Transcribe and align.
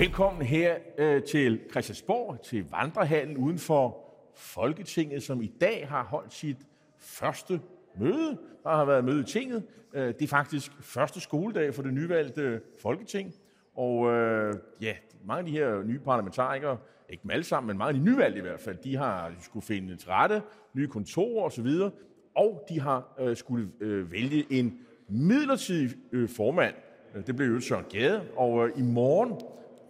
Velkommen 0.00 0.42
her 0.42 0.76
øh, 0.98 1.22
til 1.22 1.60
Christiansborg, 1.70 2.40
til 2.42 2.64
Vandrehallen 2.70 3.36
uden 3.36 3.58
for 3.58 3.98
Folketinget, 4.34 5.22
som 5.22 5.42
i 5.42 5.52
dag 5.60 5.88
har 5.88 6.04
holdt 6.04 6.34
sit 6.34 6.56
første 6.98 7.60
møde. 7.98 8.38
Der 8.62 8.70
har 8.70 8.84
været 8.84 9.04
møde 9.04 9.20
i 9.20 9.24
tinget. 9.24 9.62
Øh, 9.94 10.06
det 10.06 10.22
er 10.22 10.26
faktisk 10.26 10.72
første 10.80 11.20
skoledag 11.20 11.74
for 11.74 11.82
det 11.82 11.94
nyvalgte 11.94 12.60
Folketing. 12.82 13.34
Og 13.74 14.12
øh, 14.12 14.54
ja, 14.80 14.94
mange 15.24 15.38
af 15.38 15.46
de 15.46 15.52
her 15.52 15.82
nye 15.82 15.98
parlamentarikere, 15.98 16.78
ikke 17.08 17.22
dem 17.22 17.30
alle 17.30 17.44
sammen, 17.44 17.66
men 17.66 17.78
mange 17.78 17.88
af 17.88 17.94
de 17.94 18.04
nyvalgte 18.10 18.38
i 18.38 18.42
hvert 18.42 18.60
fald, 18.60 18.76
de 18.76 18.96
har 18.96 19.32
skulle 19.40 19.66
finde 19.66 19.96
til 19.96 20.08
rette, 20.08 20.42
nye 20.74 20.88
kontorer 20.88 21.44
osv., 21.44 21.68
og 22.34 22.64
de 22.68 22.80
har 22.80 23.14
øh, 23.20 23.36
skulle 23.36 23.68
øh, 23.80 24.12
vælge 24.12 24.46
en 24.50 24.78
midlertidig 25.08 25.96
øh, 26.12 26.28
formand. 26.28 26.74
Øh, 27.14 27.26
det 27.26 27.36
blev 27.36 27.48
jo 27.48 27.60
Søren 27.60 27.84
Gade, 27.92 28.22
og 28.36 28.68
øh, 28.68 28.78
i 28.78 28.82
morgen, 28.82 29.32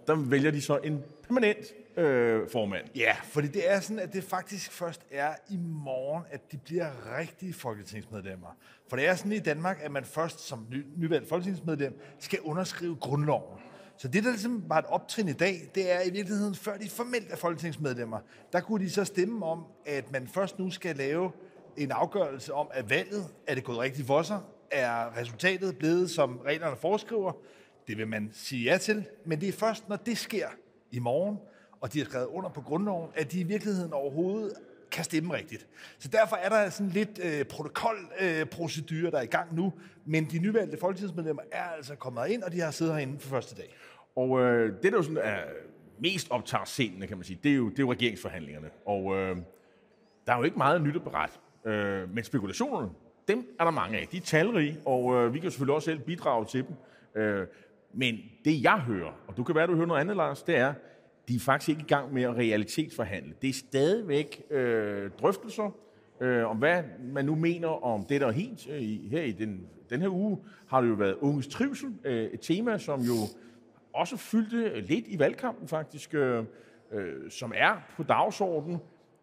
der 0.06 0.14
vælger 0.14 0.50
de 0.50 0.60
så 0.60 0.78
en 0.84 1.04
permanent 1.22 1.66
øh, 1.96 2.48
formand. 2.52 2.86
Ja, 2.96 3.16
fordi 3.24 3.48
det 3.48 3.70
er 3.70 3.80
sådan, 3.80 3.98
at 3.98 4.12
det 4.12 4.24
faktisk 4.24 4.72
først 4.72 5.00
er 5.10 5.34
i 5.50 5.56
morgen, 5.56 6.24
at 6.30 6.52
de 6.52 6.58
bliver 6.58 7.18
rigtige 7.18 7.52
folketingsmedlemmer. 7.52 8.56
For 8.88 8.96
det 8.96 9.08
er 9.08 9.14
sådan 9.14 9.32
i 9.32 9.38
Danmark, 9.38 9.78
at 9.82 9.90
man 9.90 10.04
først 10.04 10.40
som 10.40 10.66
ny, 10.70 10.86
nyvalgt 10.96 11.28
folketingsmedlem 11.28 12.00
skal 12.18 12.40
underskrive 12.40 12.96
grundloven. 12.96 13.58
Så 13.96 14.08
det, 14.08 14.24
der 14.24 14.30
ligesom 14.30 14.64
var 14.68 14.78
et 14.78 14.84
optrin 14.88 15.28
i 15.28 15.32
dag, 15.32 15.70
det 15.74 15.92
er 15.92 16.00
i 16.02 16.10
virkeligheden, 16.10 16.54
før 16.54 16.76
de 16.76 16.90
formelt 16.90 17.32
er 17.32 17.36
folketingsmedlemmer, 17.36 18.18
der 18.52 18.60
kunne 18.60 18.84
de 18.84 18.90
så 18.90 19.04
stemme 19.04 19.46
om, 19.46 19.64
at 19.86 20.12
man 20.12 20.28
først 20.28 20.58
nu 20.58 20.70
skal 20.70 20.96
lave 20.96 21.30
en 21.76 21.90
afgørelse 21.90 22.54
om, 22.54 22.68
at 22.72 22.90
valget 22.90 23.26
er 23.46 23.54
det 23.54 23.64
gået 23.64 23.78
rigtigt 23.78 24.06
for 24.06 24.22
sig, 24.22 24.40
er 24.70 25.16
resultatet 25.16 25.78
blevet, 25.78 26.10
som 26.10 26.38
reglerne 26.38 26.76
foreskriver. 26.76 27.32
Det 27.90 27.98
vil 27.98 28.08
man 28.08 28.30
sige 28.32 28.64
ja 28.64 28.78
til, 28.78 29.04
men 29.24 29.40
det 29.40 29.48
er 29.48 29.52
først, 29.52 29.88
når 29.88 29.96
det 29.96 30.18
sker 30.18 30.48
i 30.90 30.98
morgen, 30.98 31.38
og 31.80 31.92
de 31.92 31.98
har 31.98 32.04
skrevet 32.04 32.26
under 32.26 32.50
på 32.50 32.60
grundloven, 32.60 33.10
at 33.14 33.32
de 33.32 33.40
i 33.40 33.42
virkeligheden 33.42 33.92
overhovedet 33.92 34.52
kan 34.90 35.04
stemme 35.04 35.34
rigtigt. 35.34 35.66
Så 35.98 36.08
derfor 36.08 36.36
er 36.36 36.48
der 36.48 36.70
sådan 36.70 36.92
lidt 36.92 37.20
øh, 37.24 37.44
protokolprocedure, 37.44 39.06
øh, 39.06 39.12
der 39.12 39.18
er 39.18 39.22
i 39.22 39.26
gang 39.26 39.56
nu, 39.56 39.72
men 40.04 40.24
de 40.24 40.38
nyvalgte 40.38 40.78
folketingsmedlemmer 40.80 41.42
er 41.52 41.62
altså 41.62 41.94
kommet 41.94 42.28
ind, 42.28 42.42
og 42.42 42.52
de 42.52 42.60
har 42.60 42.70
siddet 42.70 42.94
herinde 42.94 43.18
for 43.18 43.28
første 43.28 43.56
dag. 43.56 43.74
Og 44.16 44.40
øh, 44.40 44.72
det, 44.82 44.92
der 44.92 44.98
jo 44.98 45.02
sådan 45.02 45.18
er 45.22 45.40
mest 46.00 46.30
optager 46.30 46.64
scenen, 46.64 47.08
kan 47.08 47.16
man 47.16 47.24
sige, 47.24 47.38
det 47.42 47.52
er 47.52 47.56
jo, 47.56 47.68
det 47.68 47.78
er 47.78 47.82
jo 47.82 47.92
regeringsforhandlingerne. 47.92 48.70
Og 48.86 49.16
øh, 49.16 49.36
der 50.26 50.32
er 50.32 50.36
jo 50.36 50.42
ikke 50.42 50.58
meget 50.58 50.82
nyt 50.82 50.96
at 50.96 51.02
berette. 51.02 51.38
Øh, 51.64 52.14
men 52.14 52.24
spekulationerne, 52.24 52.90
dem 53.28 53.46
er 53.60 53.64
der 53.64 53.70
mange 53.70 53.98
af. 53.98 54.08
De 54.12 54.16
er 54.16 54.20
talrige, 54.20 54.80
og 54.84 55.14
øh, 55.14 55.34
vi 55.34 55.38
kan 55.38 55.50
selvfølgelig 55.50 55.74
også 55.74 55.86
selv 55.86 55.98
bidrage 56.00 56.44
til 56.44 56.64
dem. 56.66 56.74
Øh, 57.22 57.46
men 57.92 58.18
det 58.44 58.62
jeg 58.62 58.78
hører, 58.78 59.12
og 59.28 59.36
du 59.36 59.44
kan 59.44 59.54
være, 59.54 59.66
du 59.66 59.74
hører 59.74 59.86
noget 59.86 60.00
andet, 60.00 60.16
Lars, 60.16 60.42
det 60.42 60.56
er, 60.56 60.74
de 61.28 61.36
er 61.36 61.40
faktisk 61.40 61.68
ikke 61.68 61.80
i 61.80 61.88
gang 61.88 62.14
med 62.14 62.22
at 62.22 62.36
realitetsforhandle. 62.36 63.34
Det 63.42 63.50
er 63.50 63.54
stadigvæk 63.54 64.42
øh, 64.50 65.10
drøftelser 65.20 65.76
øh, 66.20 66.50
om, 66.50 66.56
hvad 66.56 66.82
man 67.12 67.24
nu 67.24 67.34
mener 67.34 67.68
om 67.84 68.04
det, 68.04 68.20
der 68.20 68.26
er 68.26 68.32
helt. 68.32 68.68
Øh, 68.70 68.82
her 69.10 69.22
i 69.22 69.32
den, 69.32 69.66
den 69.90 70.00
her 70.00 70.08
uge 70.08 70.38
har 70.66 70.80
det 70.80 70.88
jo 70.88 70.94
været 70.94 71.14
unges 71.14 71.46
trivsel, 71.46 71.88
øh, 72.04 72.24
et 72.24 72.40
tema, 72.40 72.78
som 72.78 73.00
jo 73.00 73.14
også 73.92 74.16
fyldte 74.16 74.80
lidt 74.80 75.04
i 75.08 75.18
valgkampen 75.18 75.68
faktisk, 75.68 76.14
øh, 76.14 76.44
øh, 76.92 77.30
som 77.30 77.52
er 77.56 77.76
på 77.96 78.02
dagsordenen. 78.02 78.78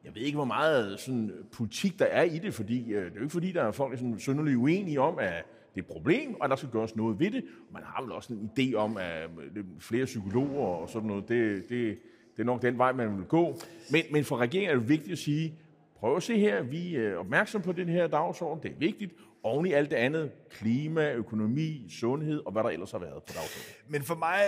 Jeg 0.06 0.16
ved 0.16 0.22
ikke, 0.22 0.36
hvor 0.36 0.46
meget 0.46 1.00
sådan, 1.00 1.32
politik 1.52 2.00
der 2.00 2.06
er 2.06 2.24
i 2.24 2.38
det, 2.38 2.54
fordi 2.54 2.94
øh, 2.94 3.06
det 3.06 3.12
er 3.12 3.16
jo 3.16 3.22
ikke 3.22 3.34
fordi, 3.34 3.52
der 3.52 3.64
er 3.64 3.72
folk 3.72 3.98
sådan, 3.98 4.20
synderligt 4.20 4.58
uenige 4.58 5.02
om, 5.02 5.20
at 5.20 5.46
det 5.78 5.84
er 5.84 5.88
et 5.88 5.94
problem, 5.94 6.42
og 6.42 6.50
der 6.50 6.56
skal 6.56 6.70
gøres 6.70 6.96
noget 6.96 7.20
ved 7.20 7.32
det. 7.32 7.44
Man 7.74 7.84
har 7.86 8.02
vel 8.02 8.12
også 8.12 8.34
en 8.34 8.52
idé 8.60 8.76
om, 8.76 8.98
at 8.98 9.30
øh, 9.56 9.64
flere 9.80 10.06
psykologer 10.06 10.68
og 10.68 10.90
sådan 10.90 11.08
noget, 11.08 11.30
det, 11.30 11.70
det, 11.70 11.98
det 12.36 12.42
er 12.42 12.44
nok 12.44 12.62
den 12.62 12.78
vej, 12.78 12.92
man 12.92 13.18
vil 13.18 13.26
gå. 13.26 13.60
Men, 13.92 14.04
men 14.12 14.24
for 14.24 14.38
regeringen 14.38 14.72
er 14.72 14.80
det 14.80 14.90
vigtigt 14.90 15.12
at 15.12 15.18
sige, 15.18 15.54
prøv 16.00 16.16
at 16.16 16.24
se 16.24 16.40
her, 16.40 16.64
vi 16.64 16.96
er 16.96 17.16
opmærksom 17.16 17.62
på 17.62 17.72
den 17.72 17.90
her 17.90 18.08
dagsorden, 18.08 18.64
det 18.64 18.72
er 18.72 18.80
vigtigt, 18.80 19.14
oven 19.44 19.66
i 19.66 19.72
alt 19.72 19.92
det 19.92 19.98
andet, 19.98 20.32
klima, 20.50 21.14
økonomi, 21.14 21.86
sundhed 21.90 22.42
og 22.46 22.52
hvad 22.52 22.64
der 22.64 22.70
ellers 22.70 22.92
har 22.92 23.00
været 23.00 23.24
på 23.24 23.34
dagsordenen. 23.34 23.76
Men 23.88 24.04
for 24.04 24.16
mig 24.16 24.40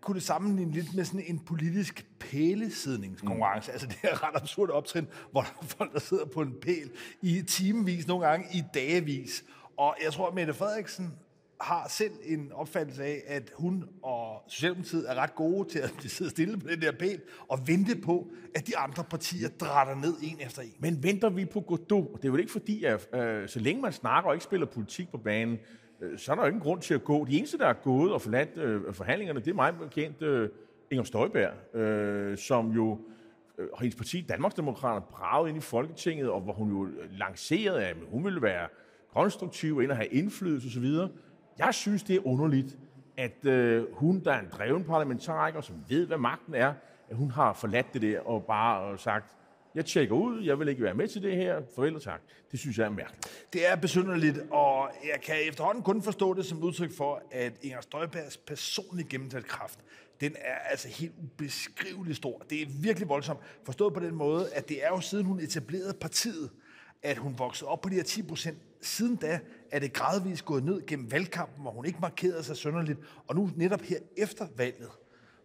kunne 0.00 0.14
det 0.14 0.22
sammenligne 0.22 0.72
lidt 0.72 0.94
med 0.94 1.04
sådan 1.04 1.24
en 1.26 1.38
politisk 1.38 2.06
pælesidningskonkurrence. 2.18 3.70
Mm. 3.70 3.72
Altså 3.72 3.86
det 3.86 3.98
er 4.02 4.28
ret 4.28 4.42
absurd 4.42 4.70
optrin, 4.70 5.06
hvor 5.30 5.40
der 5.40 5.48
er 5.62 5.66
folk, 5.66 5.92
der 5.92 6.00
sidder 6.00 6.24
på 6.24 6.40
en 6.40 6.54
pæl 6.62 6.90
i 7.22 7.42
timevis, 7.42 8.06
nogle 8.06 8.26
gange 8.26 8.46
i 8.54 8.62
dagevis. 8.74 9.44
Og 9.76 9.96
jeg 10.04 10.12
tror, 10.12 10.28
at 10.28 10.34
Mette 10.34 10.54
Frederiksen 10.54 11.14
har 11.60 11.88
selv 11.88 12.12
en 12.24 12.52
opfattelse 12.52 13.04
af, 13.04 13.22
at 13.26 13.52
hun 13.54 13.84
og 14.02 14.42
Socialdemokratiet 14.48 15.10
er 15.10 15.14
ret 15.14 15.34
gode 15.34 15.68
til 15.68 15.78
at 15.78 15.94
sidde 16.16 16.30
stille 16.30 16.58
på 16.58 16.68
den 16.68 16.80
der 16.80 16.92
pæl 16.92 17.20
og 17.48 17.68
vente 17.68 17.96
på, 18.00 18.30
at 18.54 18.66
de 18.66 18.76
andre 18.76 19.04
partier 19.04 19.48
drætter 19.48 19.94
ned 19.94 20.14
en 20.22 20.40
efter 20.46 20.62
en. 20.62 20.74
Men 20.78 21.02
venter 21.02 21.30
vi 21.30 21.44
på 21.44 21.60
Godot? 21.60 22.16
Det 22.16 22.24
er 22.24 22.28
jo 22.28 22.36
ikke 22.36 22.52
fordi, 22.52 22.84
at 22.84 23.08
øh, 23.14 23.48
så 23.48 23.60
længe 23.60 23.82
man 23.82 23.92
snakker 23.92 24.28
og 24.28 24.34
ikke 24.34 24.44
spiller 24.44 24.66
politik 24.66 25.10
på 25.10 25.18
banen, 25.18 25.58
øh, 26.00 26.18
så 26.18 26.32
er 26.32 26.36
der 26.36 26.42
jo 26.42 26.48
ingen 26.48 26.62
grund 26.62 26.80
til 26.80 26.94
at 26.94 27.04
gå. 27.04 27.24
De 27.24 27.38
eneste, 27.38 27.58
der 27.58 27.66
er 27.66 27.72
gået 27.72 28.12
og 28.12 28.22
forladt 28.22 28.58
øh, 28.58 28.94
forhandlingerne, 28.94 29.40
det 29.40 29.50
er 29.50 29.54
mig 29.54 29.78
bekendt 29.78 30.22
øh, 30.22 30.48
Inger 30.90 31.04
Støjberg, 31.04 31.76
øh, 31.76 32.38
som 32.38 32.70
jo 32.70 32.98
øh, 33.58 33.68
hendes 33.80 33.96
parti, 33.96 34.20
Danmarksdemokraterne, 34.20 35.06
bragede 35.10 35.48
ind 35.48 35.58
i 35.58 35.60
Folketinget, 35.60 36.30
og 36.30 36.40
hvor 36.40 36.52
hun 36.52 36.70
jo 36.70 36.88
lancerede, 37.18 37.84
at 37.84 37.96
hun 38.10 38.24
ville 38.24 38.42
være 38.42 38.68
konstruktiv, 39.14 39.82
ind 39.82 39.90
og 39.90 39.96
have 39.96 40.08
indflydelse 40.08 40.68
osv. 40.68 41.10
Jeg 41.58 41.74
synes, 41.74 42.02
det 42.02 42.16
er 42.16 42.26
underligt, 42.26 42.78
at 43.16 43.46
øh, 43.46 43.84
hun, 43.92 44.24
der 44.24 44.32
er 44.32 44.40
en 44.40 44.48
dreven 44.52 44.84
parlamentariker, 44.84 45.60
som 45.60 45.76
ved, 45.88 46.06
hvad 46.06 46.18
magten 46.18 46.54
er, 46.54 46.72
at 47.10 47.16
hun 47.16 47.30
har 47.30 47.52
forladt 47.52 47.94
det 47.94 48.02
der 48.02 48.20
og 48.20 48.44
bare 48.44 48.92
øh, 48.92 48.98
sagt, 48.98 49.34
jeg 49.74 49.84
tjekker 49.84 50.14
ud, 50.14 50.42
jeg 50.42 50.58
vil 50.58 50.68
ikke 50.68 50.82
være 50.82 50.94
med 50.94 51.08
til 51.08 51.22
det 51.22 51.36
her, 51.36 51.62
forældre 51.74 51.98
og 51.98 52.02
tak. 52.02 52.20
Det 52.50 52.60
synes 52.60 52.78
jeg 52.78 52.84
er 52.84 52.90
mærkeligt. 52.90 53.46
Det 53.52 53.70
er 53.70 53.76
besynderligt, 53.76 54.38
og 54.50 54.90
jeg 55.04 55.20
kan 55.20 55.36
efterhånden 55.48 55.82
kun 55.82 56.02
forstå 56.02 56.34
det 56.34 56.46
som 56.46 56.62
udtryk 56.62 56.96
for, 56.96 57.22
at 57.30 57.52
Inger 57.62 57.80
Støjbergs 57.80 58.36
personlige 58.36 59.08
gennemtalskraft, 59.08 59.78
den 60.20 60.36
er 60.38 60.54
altså 60.70 60.88
helt 60.88 61.12
ubeskriveligt 61.22 62.16
stor. 62.16 62.42
Det 62.50 62.62
er 62.62 62.66
virkelig 62.68 63.08
voldsomt. 63.08 63.40
Forstået 63.64 63.94
på 63.94 64.00
den 64.00 64.14
måde, 64.14 64.52
at 64.52 64.68
det 64.68 64.84
er 64.84 64.88
jo 64.88 65.00
siden 65.00 65.24
hun 65.26 65.40
etablerede 65.40 65.94
partiet, 66.00 66.50
at 67.02 67.16
hun 67.16 67.38
voksede 67.38 67.70
op 67.70 67.80
på 67.80 67.88
de 67.88 67.94
her 67.94 68.02
10 68.02 68.22
procent. 68.22 68.58
Siden 68.84 69.16
da 69.16 69.40
er 69.70 69.78
det 69.78 69.92
gradvist 69.92 70.44
gået 70.44 70.64
ned 70.64 70.86
gennem 70.86 71.12
valgkampen, 71.12 71.62
hvor 71.62 71.70
hun 71.70 71.84
ikke 71.84 71.98
markerede 72.00 72.42
sig 72.42 72.56
sønderligt. 72.56 72.98
Og 73.26 73.36
nu 73.36 73.50
netop 73.56 73.80
her 73.80 73.98
efter 74.16 74.46
valget, 74.56 74.88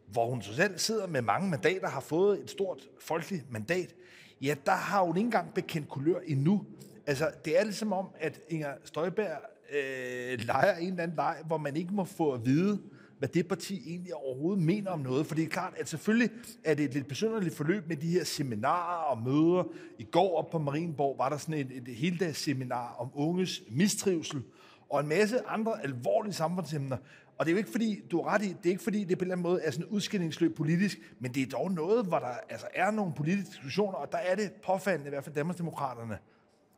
hvor 0.08 0.30
hun 0.30 0.42
så 0.42 0.56
selv 0.56 0.78
sidder 0.78 1.08
med 1.08 1.22
mange 1.22 1.50
mandater, 1.50 1.90
har 1.90 2.00
fået 2.02 2.40
et 2.40 2.50
stort 2.50 2.90
folkeligt 3.00 3.52
mandat, 3.52 3.96
ja, 4.42 4.56
der 4.66 4.72
har 4.72 5.02
hun 5.02 5.18
ikke 5.18 5.26
engang 5.26 5.54
bekendt 5.54 5.90
kulør 5.90 6.20
endnu. 6.20 6.66
Altså, 7.08 7.32
det 7.46 7.60
er 7.60 7.64
ligesom 7.64 7.94
om, 7.94 8.10
at 8.20 8.42
Inger 8.50 8.74
Støjberg 8.84 9.42
øh, 9.72 10.40
leger 10.40 10.76
en 10.76 10.88
eller 10.88 11.04
anden 11.04 11.16
leg, 11.16 11.38
hvor 11.48 11.58
man 11.58 11.76
ikke 11.76 11.94
må 11.94 12.04
få 12.04 12.32
at 12.32 12.46
vide, 12.46 12.82
hvad 13.20 13.30
det 13.30 13.48
parti 13.48 13.84
egentlig 13.88 14.16
overhovedet 14.16 14.64
mener 14.64 14.92
om 14.92 15.00
noget. 15.00 15.28
For 15.28 15.36
det 15.36 15.44
er 15.44 15.50
klart, 15.50 15.74
at 15.78 15.90
selvfølgelig 15.90 16.30
er 16.64 16.74
det 16.74 16.86
et 16.86 16.94
lidt 16.94 17.08
besynderligt 17.08 17.56
forløb 17.56 17.88
med 17.88 17.96
de 17.96 18.08
her 18.08 18.24
seminarer 18.24 19.04
og 19.04 19.24
møder. 19.24 19.64
I 19.98 20.04
går 20.04 20.38
op 20.38 20.50
på 20.50 20.60
Marienborg 20.60 21.18
var 21.18 21.30
der 21.30 21.38
sådan 21.38 21.54
et, 21.54 21.72
et 21.72 21.96
heldags 21.96 22.40
seminar 22.40 22.96
om 23.00 23.10
unges 23.14 23.62
mistrivsel, 23.70 24.42
og 24.90 25.00
en 25.00 25.08
masse 25.08 25.48
andre 25.48 25.84
alvorlige 25.84 26.34
samfundsemner. 26.34 26.98
Og 27.38 27.46
det 27.46 27.52
er 27.52 27.54
jo 27.54 27.58
ikke 27.58 27.72
fordi, 27.72 28.02
du 28.12 28.20
er 28.20 28.28
ret 28.28 28.42
i, 28.42 28.48
det 28.48 28.66
er 28.66 28.70
ikke 28.70 28.84
fordi, 28.84 29.04
det 29.04 29.18
på 29.18 29.24
en 29.24 29.26
eller 29.26 29.36
anden 29.36 29.52
måde 29.52 29.62
er 29.62 29.72
sådan 29.72 29.86
et 29.86 29.90
udskillingsløb 29.90 30.56
politisk, 30.56 30.98
men 31.20 31.34
det 31.34 31.44
er 31.44 31.48
dog 31.48 31.72
noget, 31.72 32.06
hvor 32.06 32.20
der 32.20 32.34
altså 32.50 32.68
er 32.74 32.92
nogle 32.92 33.14
politiske 33.14 33.52
diskussioner, 33.52 33.98
og 33.98 34.12
der 34.12 34.18
er 34.18 34.36
det 34.36 34.52
påfaldende, 34.66 35.08
i 35.08 35.10
hvert 35.10 35.24
fald 35.24 35.36
Danmarksdemokraterne 35.36 36.18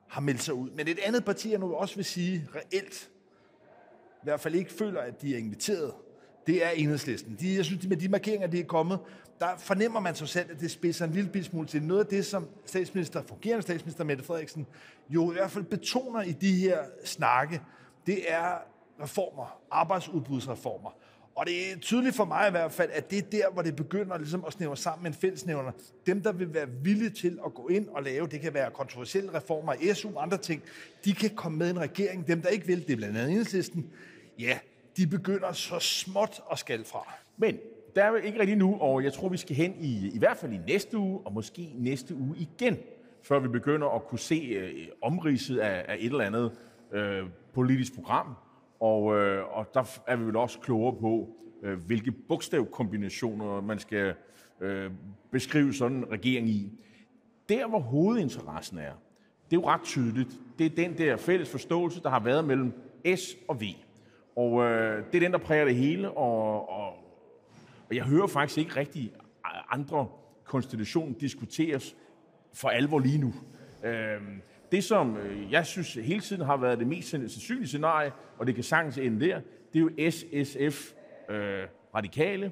har 0.07 0.22
meldt 0.22 0.41
sig 0.41 0.53
ud. 0.53 0.69
Men 0.69 0.88
et 0.88 1.00
andet 1.06 1.25
parti, 1.25 1.51
jeg 1.51 1.60
nu 1.60 1.74
også 1.74 1.95
vil 1.95 2.06
sige 2.06 2.48
reelt, 2.56 3.12
i 4.13 4.24
hvert 4.24 4.39
fald 4.39 4.56
ikke 4.56 4.74
føler, 4.74 5.01
at 5.01 5.21
de 5.21 5.33
er 5.33 5.38
inviteret, 5.38 5.94
det 6.48 6.66
er 6.66 6.70
enhedslisten. 6.70 7.38
De, 7.40 7.56
jeg 7.56 7.66
synes, 7.66 7.88
med 7.88 7.98
de 7.98 8.10
markeringer, 8.10 8.48
de 8.48 8.60
er 8.60 8.66
kommet, 8.66 9.00
der 9.40 9.48
fornemmer 9.58 10.00
man 10.00 10.16
så 10.16 10.26
selv, 10.26 10.52
at 10.52 10.60
det 10.60 10.72
spidser 10.72 11.06
en 11.06 11.12
lille 11.12 11.44
smule 11.44 11.68
til 11.68 11.84
noget 11.84 12.02
af 12.02 12.08
det, 12.08 12.26
som 12.26 12.48
statsminister, 12.66 13.24
fungerende 13.28 13.62
statsminister 13.62 14.04
Mette 14.04 14.24
Frederiksen, 14.24 14.68
jo 15.10 15.32
i 15.32 15.34
hvert 15.34 15.52
fald 15.52 15.64
betoner 15.64 16.22
i 16.22 16.32
de 16.32 16.56
her 16.56 16.78
snakke, 17.04 17.62
det 18.06 18.32
er 18.32 18.58
reformer, 19.04 19.62
arbejdsudbudsreformer. 19.72 20.90
Og 21.36 21.46
det 21.48 21.72
er 21.72 21.78
tydeligt 21.78 22.16
for 22.16 22.26
mig 22.26 22.48
i 22.48 22.52
hvert 22.52 22.72
fald, 22.72 22.90
at 22.94 23.12
det 23.12 23.18
er 23.18 23.30
der, 23.32 23.52
hvor 23.54 23.62
det 23.62 23.76
begynder 23.76 24.18
ligesom 24.18 24.44
at 24.48 24.54
snævre 24.54 24.78
sammen 24.78 25.04
med 25.04 25.12
en 25.12 25.18
fællesnævner. 25.18 25.72
Dem, 26.06 26.22
der 26.22 26.32
vil 26.32 26.54
være 26.54 26.68
villige 26.84 27.10
til 27.10 27.40
at 27.46 27.54
gå 27.54 27.68
ind 27.68 27.88
og 27.88 28.04
lave, 28.04 28.28
det 28.28 28.42
kan 28.42 28.54
være 28.54 28.72
kontroversielle 28.72 29.34
reformer, 29.34 29.94
SU 29.94 30.10
og 30.16 30.24
andre 30.24 30.38
ting, 30.38 30.64
de 31.06 31.14
kan 31.14 31.30
komme 31.36 31.58
med 31.58 31.68
i 31.68 31.70
en 31.70 31.80
regering. 31.80 32.28
Dem, 32.28 32.42
der 32.42 32.50
ikke 32.50 32.68
vil, 32.68 32.82
det 32.88 32.92
er 32.92 32.98
blandt 32.98 33.18
andet 33.18 33.30
enhedslisten, 33.30 33.90
ja, 34.40 34.60
de 34.98 35.08
begynder 35.08 35.52
så 35.52 35.80
småt 35.80 36.42
at 36.52 36.60
skal 36.60 36.86
fra. 36.86 37.14
Men 37.38 37.58
der 37.96 38.04
er 38.04 38.16
ikke 38.16 38.40
rigtig 38.40 38.56
nu, 38.56 38.78
og 38.80 39.04
jeg 39.04 39.14
tror, 39.14 39.30
vi 39.30 39.38
skal 39.38 39.56
hen 39.56 39.76
i, 39.80 40.12
i 40.14 40.20
hvert 40.20 40.38
fald 40.38 40.54
i 40.54 40.60
næste 40.68 40.98
uge, 40.98 41.22
og 41.26 41.34
måske 41.34 41.72
næste 41.76 42.16
uge 42.16 42.36
igen, 42.38 42.78
før 43.22 43.40
vi 43.40 43.48
begynder 43.48 43.88
at 43.88 44.08
kunne 44.08 44.20
se 44.20 44.36
øh, 44.36 44.88
omridset 45.02 45.58
af, 45.58 45.86
af 45.88 45.96
et 46.00 46.06
eller 46.06 46.24
andet 46.24 46.52
øh, 46.92 47.24
politisk 47.54 47.96
program. 47.96 48.36
Og, 48.80 49.18
øh, 49.18 49.58
og 49.58 49.74
der 49.74 50.00
er 50.08 50.16
vi 50.16 50.26
vel 50.26 50.36
også 50.36 50.60
klogere 50.60 50.96
på, 50.96 51.30
øh, 51.64 51.80
hvilke 51.86 52.12
bogstavkombinationer 52.12 53.62
man 53.62 53.80
skal 53.80 54.14
øh, 54.62 54.92
beskrive 55.32 55.74
sådan 55.74 55.98
en 55.98 56.12
regering 56.12 56.50
i. 56.50 56.72
Der, 57.50 57.68
hvor 57.68 57.80
hovedinteressen 57.80 58.78
er, 58.78 58.94
det 59.52 59.58
er 59.58 59.62
jo 59.62 59.68
ret 59.68 59.82
tydeligt. 59.84 60.40
Det 60.60 60.66
er 60.66 60.70
den 60.70 60.98
der 60.98 61.18
fælles 61.18 61.50
forståelse, 61.50 62.04
der 62.04 62.10
har 62.10 62.20
været 62.20 62.46
mellem 62.46 62.74
S 63.16 63.36
og 63.48 63.62
V. 63.62 63.64
Og 64.36 64.63
øh, 64.63 65.04
det 65.06 65.16
er 65.16 65.19
den, 65.19 65.31
der 65.31 65.38
præger 65.38 65.66
det 65.66 65.75
hele, 65.75 66.12
og, 66.12 66.69
og, 66.69 66.88
og 67.89 67.95
jeg 67.95 68.04
hører 68.04 68.28
faktisk 68.28 68.57
ikke 68.57 68.75
rigtig 68.75 69.12
øh, 69.45 69.51
andre 69.69 70.07
konstitutioner 70.44 71.13
diskuteres 71.19 71.95
for 72.54 72.69
alvor 72.69 73.00
lige 73.00 73.18
nu. 73.18 73.33
Øh, 73.83 74.22
det, 74.72 74.83
som 74.83 75.18
øh, 75.18 75.51
jeg 75.51 75.66
synes 75.66 75.94
hele 75.94 76.19
tiden 76.19 76.42
har 76.42 76.57
været 76.57 76.80
det 76.80 76.88
mest 76.88 77.10
sandsynlige 77.10 77.68
scenarie, 77.68 78.12
og 78.38 78.48
det 78.48 78.56
kan 78.56 78.63
sagtens 78.63 78.98
ende 78.98 79.25
der, 79.25 79.42
det 79.74 79.80
er 79.80 79.83
jo 79.83 80.12
SSF 80.12 80.94
øh, 81.30 81.63
radikale, 81.95 82.51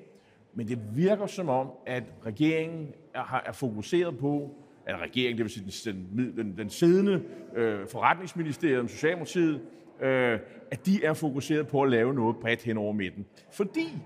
men 0.53 0.67
det 0.67 0.79
virker 0.95 1.27
som 1.27 1.49
om, 1.49 1.71
at 1.85 2.03
regeringen 2.25 2.93
er, 3.13 3.41
er 3.45 3.51
fokuseret 3.51 4.17
på, 4.17 4.55
at 4.85 4.99
regeringen, 4.99 5.37
det 5.37 5.43
vil 5.43 5.73
sige 5.73 5.91
den, 5.91 6.33
den, 6.37 6.57
den 6.57 6.69
siddende 6.69 7.23
øh, 7.55 7.87
forretningsministerium, 7.87 8.87
Socialdemokratiet, 8.87 9.61
øh, 10.01 10.39
at 10.71 10.85
de 10.85 11.03
er 11.03 11.13
fokuseret 11.13 11.67
på 11.67 11.81
at 11.81 11.89
lave 11.89 12.13
noget 12.13 12.35
bredt 12.37 12.61
hen 12.61 12.77
over 12.77 12.93
midten. 12.93 13.25
Fordi 13.51 13.97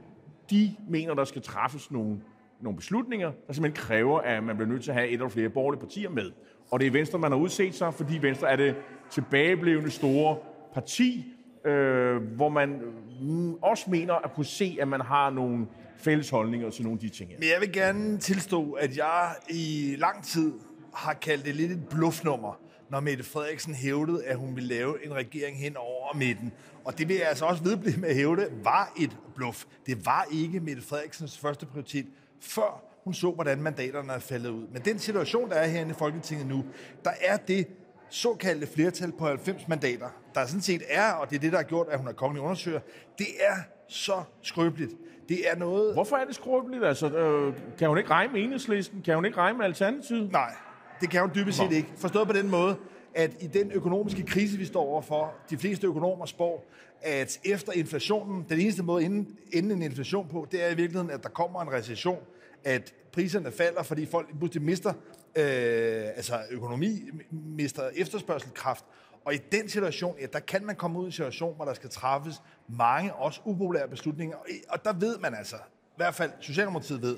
de 0.50 0.75
mener, 0.90 1.13
der 1.13 1.24
skal 1.24 1.42
træffes 1.42 1.92
nogle, 1.92 2.22
nogle 2.62 2.78
beslutninger, 2.78 3.31
der 3.48 3.54
simpelthen 3.54 3.86
kræver, 3.86 4.19
at 4.19 4.44
man 4.44 4.56
bliver 4.56 4.69
nødt 4.69 4.84
til 4.84 4.92
at 4.92 4.95
have 4.95 5.07
et 5.07 5.13
eller 5.13 5.30
flere 5.30 5.50
borgerlige 5.50 5.80
partier 5.80 6.10
med. 6.10 6.31
Og 6.72 6.80
det 6.80 6.88
er 6.88 6.92
Venstre, 6.92 7.19
man 7.19 7.31
har 7.31 7.40
udset 7.40 7.75
sig, 7.75 7.94
fordi 7.94 8.18
Venstre 8.22 8.51
er 8.51 8.56
det 8.56 8.75
tilbageblevende 9.12 9.92
store 9.92 10.38
parti, 10.74 11.25
øh, 11.66 12.16
hvor 12.16 12.50
man 12.50 12.81
mm, 13.22 13.54
også 13.54 13.89
mener 13.89 14.13
at 14.13 14.34
kunne 14.34 14.46
se, 14.46 14.78
at 14.81 14.88
man 14.88 15.01
har 15.01 15.30
nogle 15.30 15.68
fælles 15.98 16.30
holdninger 16.30 16.69
til 16.69 16.84
nogle 16.84 16.96
af 16.96 17.00
de 17.00 17.10
ting 17.10 17.30
her. 17.30 17.38
Men 17.39 17.50
jeg 17.54 17.62
vil 17.62 17.72
gerne 17.72 18.18
tilstå, 18.18 18.72
at 18.72 18.98
jeg 18.98 19.36
i 19.50 19.96
lang 19.98 20.24
tid 20.24 20.54
har 20.94 21.13
kaldt 21.13 21.46
det 21.46 21.56
lidt 21.56 21.72
et 21.72 21.88
bluffnummer, 21.89 22.60
når 22.90 23.00
Mette 23.00 23.24
Frederiksen 23.24 23.74
hævdede, 23.74 24.26
at 24.26 24.38
hun 24.38 24.56
ville 24.56 24.70
lave 24.70 25.06
en 25.06 25.14
regering 25.14 25.58
hen 25.58 25.78
over 25.78 26.16
midten. 26.16 26.52
Og 26.86 26.98
det 26.98 27.08
vil 27.08 27.16
jeg 27.16 27.28
altså 27.28 27.46
også 27.46 27.64
vedblive 27.64 27.98
med 27.98 28.10
at 28.10 28.16
hævde, 28.16 28.48
var 28.64 28.94
et 29.00 29.18
bluff. 29.36 29.66
Det 29.86 30.06
var 30.06 30.28
ikke 30.32 30.60
Mette 30.60 30.82
Frederiksens 30.82 31.38
første 31.38 31.66
prioritet, 31.66 32.06
før 32.42 32.84
hun 33.04 33.14
så, 33.14 33.32
hvordan 33.32 33.62
mandaterne 33.62 34.14
er 34.14 34.20
faldet 34.20 34.50
ud. 34.50 34.68
Men 34.68 34.82
den 34.82 35.00
situation, 35.00 35.50
der 35.50 35.56
er 35.56 35.68
herinde 35.68 35.92
i 35.92 35.94
Folketinget 35.94 36.48
nu, 36.48 36.66
der 37.04 37.12
er 37.22 37.38
det 37.38 37.68
såkaldte 38.10 38.68
flertal 38.68 39.12
på 39.12 39.28
90 39.28 39.68
mandater, 39.68 40.10
der 40.36 40.46
sådan 40.46 40.62
set 40.62 40.82
er, 40.90 41.12
og 41.12 41.30
det 41.30 41.36
er 41.36 41.40
det, 41.40 41.52
der 41.52 41.58
har 41.58 41.64
gjort, 41.64 41.88
at 41.90 41.98
hun 42.00 42.08
er 42.08 42.12
kongelig 42.12 42.42
undersøger, 42.42 42.80
det 43.18 43.28
er 43.40 43.56
så 43.88 44.24
skrøbeligt. 44.42 44.92
Det 45.30 45.50
er 45.50 45.56
noget... 45.56 45.94
Hvorfor 45.94 46.16
er 46.16 46.26
det 46.26 46.36
skrøbeligt? 46.36 46.86
Altså, 46.86 47.10
øh, 47.10 47.54
kan 47.80 47.88
hun 47.90 47.98
ikke 47.98 48.10
regne 48.10 48.34
med 48.34 48.44
enhedslisten? 48.44 49.02
Kan 49.02 49.16
hun 49.16 49.26
ikke 49.26 49.38
regne 49.38 49.58
med 49.58 49.66
alternativet? 49.66 50.32
Nej, 50.32 50.56
det 51.01 51.10
kan 51.10 51.22
hun 51.22 51.31
dybest 51.36 51.57
set 51.57 51.72
ikke. 51.72 51.90
Forstået 51.95 52.28
på 52.28 52.34
den 52.34 52.50
måde, 52.50 52.75
at 53.13 53.31
i 53.40 53.48
den 53.48 53.72
økonomiske 53.72 54.24
krise, 54.24 54.57
vi 54.57 54.66
står 54.66 54.84
overfor, 54.84 55.34
de 55.50 55.57
fleste 55.57 55.88
økonomer 55.88 56.25
spår, 56.25 56.66
at 57.01 57.40
efter 57.45 57.72
inflationen, 57.72 58.45
den 58.50 58.60
eneste 58.60 58.84
måde 58.84 59.04
inden, 59.04 59.38
inden 59.51 59.72
en 59.72 59.81
inflation 59.81 60.28
på, 60.31 60.48
det 60.51 60.63
er 60.63 60.68
i 60.68 60.75
virkeligheden, 60.75 61.10
at 61.10 61.24
der 61.24 61.30
kommer 61.30 61.62
en 61.62 61.72
recession, 61.72 62.19
at 62.63 62.94
priserne 63.12 63.51
falder, 63.51 63.84
fordi 63.84 64.06
folk 64.06 64.38
pludselig 64.38 64.63
mister 64.63 64.94
øh, 65.36 66.06
altså 66.16 66.40
økonomi, 66.50 67.10
mister 67.31 67.89
efterspørgselskraft, 67.96 68.86
og 69.25 69.34
i 69.34 69.38
den 69.51 69.69
situation, 69.69 70.16
ja, 70.22 70.25
der 70.34 70.39
kan 70.39 70.66
man 70.66 70.75
komme 70.75 71.00
ud 71.00 71.04
i 71.04 71.06
en 71.06 71.12
situation, 71.12 71.56
hvor 71.56 71.66
der 71.66 71.74
skal 71.74 71.89
træffes 71.89 72.42
mange 72.68 73.13
også 73.13 73.42
upopulære 73.46 73.88
beslutninger. 73.88 74.38
Og 74.69 74.86
der 74.86 74.94
ved 74.94 75.18
man 75.18 75.36
altså, 75.36 75.56
i 75.56 75.98
hvert 75.98 76.16
fald 76.16 76.31
Socialdemokratiet 76.39 77.01
ved, 77.01 77.18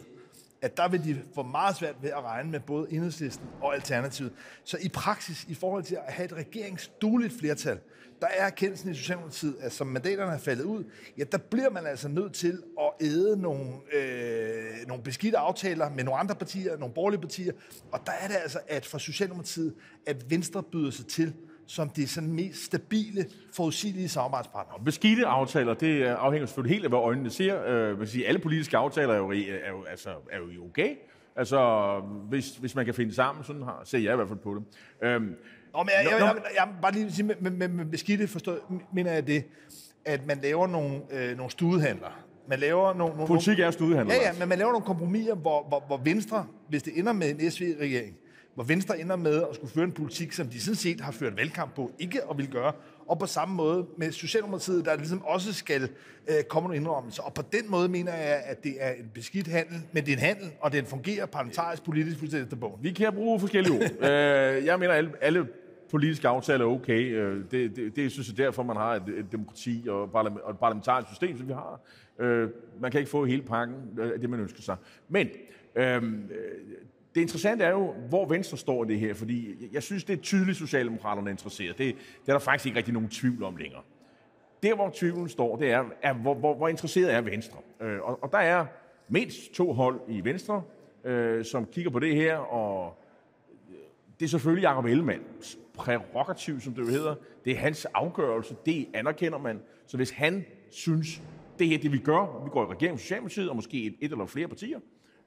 at 0.65 0.77
der 0.77 0.87
vil 0.87 1.03
de 1.03 1.21
få 1.35 1.43
meget 1.43 1.75
svært 1.75 1.95
ved 2.01 2.09
at 2.09 2.23
regne 2.23 2.51
med 2.51 2.59
både 2.59 2.91
enhedslisten 2.91 3.47
og 3.61 3.75
alternativet. 3.75 4.31
Så 4.63 4.77
i 4.81 4.89
praksis, 4.89 5.45
i 5.49 5.53
forhold 5.53 5.83
til 5.83 5.95
at 5.95 6.13
have 6.13 6.25
et 6.25 6.33
regeringsdueligt 6.33 7.33
flertal, 7.39 7.79
der 8.21 8.27
er 8.27 8.45
erkendelsen 8.45 8.91
i 8.91 8.93
Socialdemokratiet, 8.93 9.55
at 9.59 9.73
som 9.73 9.87
mandaterne 9.87 10.31
er 10.31 10.37
faldet 10.37 10.63
ud, 10.63 10.83
ja, 11.17 11.23
der 11.23 11.37
bliver 11.37 11.69
man 11.69 11.85
altså 11.85 12.07
nødt 12.07 12.33
til 12.33 12.63
at 12.81 12.91
æde 13.01 13.41
nogle, 13.41 13.73
øh, 13.93 14.87
nogle 14.87 15.03
beskidte 15.03 15.37
aftaler 15.37 15.89
med 15.89 16.03
nogle 16.03 16.19
andre 16.19 16.35
partier, 16.35 16.77
nogle 16.77 16.93
borgerlige 16.93 17.21
partier, 17.21 17.51
og 17.91 17.99
der 18.05 18.11
er 18.11 18.27
det 18.27 18.35
altså, 18.35 18.59
at 18.67 18.85
for 18.85 18.97
Socialdemokratiet, 18.97 19.73
at 20.07 20.29
Venstre 20.29 20.63
byder 20.63 20.91
sig 20.91 21.07
til, 21.07 21.33
som 21.67 21.89
det 21.89 22.09
sådan 22.09 22.33
mest 22.33 22.65
stabile, 22.65 23.25
forudsigelige 23.53 24.09
samarbejdspartner. 24.09 24.83
Beskidte 24.85 25.25
aftaler, 25.25 25.73
det 25.73 26.03
afhænger 26.03 26.45
selvfølgelig 26.45 26.75
helt 26.75 26.85
af, 26.85 26.91
hvad 26.91 26.99
øjnene 26.99 27.29
ser. 27.29 27.65
Øh, 27.65 27.99
vil 27.99 28.07
sige, 28.07 28.27
alle 28.27 28.39
politiske 28.39 28.77
aftaler 28.77 29.13
er 29.13 29.17
jo, 29.17 29.31
er 29.31 29.69
jo, 29.71 29.83
altså, 29.83 30.09
er 30.31 30.37
jo 30.37 30.65
okay. 30.65 30.95
Altså, 31.35 31.99
hvis, 32.29 32.57
hvis 32.57 32.75
man 32.75 32.85
kan 32.85 32.93
finde 32.93 33.13
sammen, 33.13 33.43
sådan 33.43 33.61
har, 33.61 33.81
ser 33.83 33.99
jeg 33.99 34.13
i 34.13 34.15
hvert 34.15 34.27
fald 34.27 34.39
på 34.39 34.55
det. 34.55 34.63
Øhm, 35.07 35.23
Nå, 35.23 35.83
men 35.83 35.89
jeg, 36.03 36.11
jeg, 36.11 36.19
jeg, 36.19 36.35
jeg, 36.35 36.43
jeg 36.55 36.67
bare 36.81 36.91
lige 36.91 37.11
sige, 37.11 37.25
med, 37.25 37.51
med, 37.51 37.67
med 37.67 37.85
beskidte 37.85 38.27
forstået, 38.27 38.59
mener 38.93 39.11
jeg 39.11 39.27
det, 39.27 39.43
at 40.05 40.27
man 40.27 40.39
laver 40.43 40.67
nogle, 40.67 41.01
øh, 41.11 41.37
nogle 41.37 41.51
studehandler. 41.51 42.25
Man 42.47 42.59
laver 42.59 42.93
nogle, 42.93 43.13
nogle, 43.15 43.27
Politik 43.27 43.59
er 43.59 43.71
studehandler. 43.71 44.15
Ja, 44.15 44.21
ja, 44.21 44.39
men 44.39 44.49
man 44.49 44.57
laver 44.57 44.71
nogle 44.71 44.85
kompromiser, 44.85 45.35
hvor, 45.35 45.67
hvor, 45.67 45.83
hvor 45.87 45.97
Venstre, 46.03 46.45
hvis 46.69 46.83
det 46.83 46.99
ender 46.99 47.13
med 47.13 47.29
en 47.29 47.51
SV-regering, 47.51 48.15
hvor 48.55 48.63
Venstre 48.63 48.99
ender 48.99 49.15
med 49.15 49.43
at 49.49 49.55
skulle 49.55 49.71
føre 49.71 49.83
en 49.85 49.91
politik, 49.91 50.31
som 50.31 50.47
de 50.47 50.61
sådan 50.61 50.75
set 50.75 51.01
har 51.01 51.11
ført 51.11 51.37
valgkamp 51.37 51.75
på, 51.75 51.91
ikke 51.99 52.21
at 52.31 52.37
vil 52.37 52.47
gøre, 52.47 52.73
og 53.07 53.19
på 53.19 53.25
samme 53.25 53.55
måde 53.55 53.85
med 53.97 54.11
Socialdemokratiet, 54.11 54.85
der 54.85 54.95
ligesom 54.95 55.25
også 55.25 55.53
skal 55.53 55.89
øh, 56.27 56.43
komme 56.49 56.67
nogle 56.67 56.81
indrømmelser. 56.81 57.23
Og 57.23 57.33
på 57.33 57.41
den 57.51 57.71
måde 57.71 57.89
mener 57.89 58.13
jeg, 58.13 58.41
at 58.45 58.63
det 58.63 58.75
er 58.79 58.91
en 58.91 59.11
beskidt 59.13 59.47
handel, 59.47 59.81
men 59.91 60.05
det 60.05 60.11
er 60.11 60.17
en 60.17 60.23
handel, 60.23 60.51
og 60.61 60.71
den 60.71 60.85
fungerer 60.85 61.25
parlamentarisk 61.25 61.83
politisk 61.83 62.19
fuldstændig 62.19 62.45
efter 62.45 62.57
bogen. 62.57 62.83
Vi 62.83 62.91
kan 62.91 63.13
bruge 63.13 63.39
forskellige 63.39 63.73
ord. 63.73 63.91
øh, 64.09 64.65
jeg 64.65 64.79
mener, 64.79 64.93
alle, 64.93 65.11
alle 65.21 65.47
politiske 65.91 66.27
aftaler 66.27 66.65
er 66.65 66.69
okay. 66.69 67.13
Øh, 67.13 67.43
det, 67.51 67.75
det, 67.75 67.95
det 67.95 68.11
synes 68.11 68.27
jeg 68.27 68.37
derfor, 68.37 68.63
man 68.63 68.75
har 68.75 68.95
et, 68.95 69.09
et 69.17 69.31
demokrati 69.31 69.85
og, 69.89 70.09
og 70.13 70.51
et 70.51 70.59
parlamentarisk 70.59 71.07
system, 71.07 71.37
som 71.37 71.47
vi 71.47 71.53
har. 71.53 71.81
Øh, 72.19 72.49
man 72.79 72.91
kan 72.91 72.99
ikke 72.99 73.11
få 73.11 73.25
hele 73.25 73.41
pakken 73.41 73.75
af 74.13 74.19
det, 74.19 74.29
man 74.29 74.39
ønsker 74.39 74.61
sig. 74.61 74.75
Men 75.09 75.27
øh, 75.75 76.03
det 77.15 77.21
interessante 77.21 77.63
er 77.63 77.69
jo, 77.69 77.93
hvor 78.09 78.25
Venstre 78.25 78.57
står 78.57 78.83
i 78.83 78.87
det 78.87 78.99
her, 78.99 79.13
fordi 79.13 79.69
jeg 79.71 79.83
synes, 79.83 80.03
det 80.03 80.17
er 80.17 80.21
tydeligt, 80.21 80.57
Socialdemokraterne 80.57 81.29
er 81.29 81.31
interesseret. 81.31 81.77
Det, 81.77 81.95
det 82.21 82.29
er 82.29 82.33
der 82.33 82.39
faktisk 82.39 82.65
ikke 82.65 82.77
rigtig 82.77 82.93
nogen 82.93 83.09
tvivl 83.09 83.43
om 83.43 83.55
længere. 83.55 83.81
Der, 84.63 84.75
hvor 84.75 84.91
tvivlen 84.95 85.29
står, 85.29 85.55
det 85.55 85.71
er, 85.71 85.83
er 86.01 86.13
hvor, 86.13 86.33
hvor, 86.33 86.55
hvor 86.55 86.67
interesseret 86.67 87.13
er 87.13 87.21
Venstre. 87.21 87.57
Øh, 87.81 88.01
og, 88.01 88.23
og 88.23 88.31
der 88.31 88.37
er 88.37 88.65
mindst 89.07 89.53
to 89.53 89.73
hold 89.73 89.99
i 90.07 90.23
Venstre, 90.23 90.61
øh, 91.03 91.45
som 91.45 91.65
kigger 91.65 91.91
på 91.91 91.99
det 91.99 92.15
her, 92.15 92.37
og 92.37 93.01
det 94.19 94.25
er 94.25 94.29
selvfølgelig 94.29 94.63
Jacob 94.63 94.85
Ellemanns 94.85 95.57
prerogativ, 95.73 96.59
som 96.59 96.73
det 96.73 96.81
jo 96.81 96.87
hedder. 96.87 97.15
Det 97.45 97.53
er 97.53 97.57
hans 97.57 97.85
afgørelse, 97.85 98.55
det 98.65 98.87
anerkender 98.93 99.37
man. 99.37 99.61
Så 99.87 99.97
hvis 99.97 100.11
han 100.11 100.45
synes, 100.71 101.21
det 101.59 101.67
her 101.67 101.77
det 101.77 101.91
vi 101.91 101.97
gør, 101.97 102.43
vi 102.43 102.49
går 102.49 102.63
i 102.63 102.65
regering 102.65 102.93
med 102.93 102.99
Socialdemokratiet, 102.99 103.49
og 103.49 103.55
måske 103.55 103.83
et, 103.83 103.95
et 104.01 104.11
eller 104.11 104.25
flere 104.25 104.47
partier, 104.47 104.79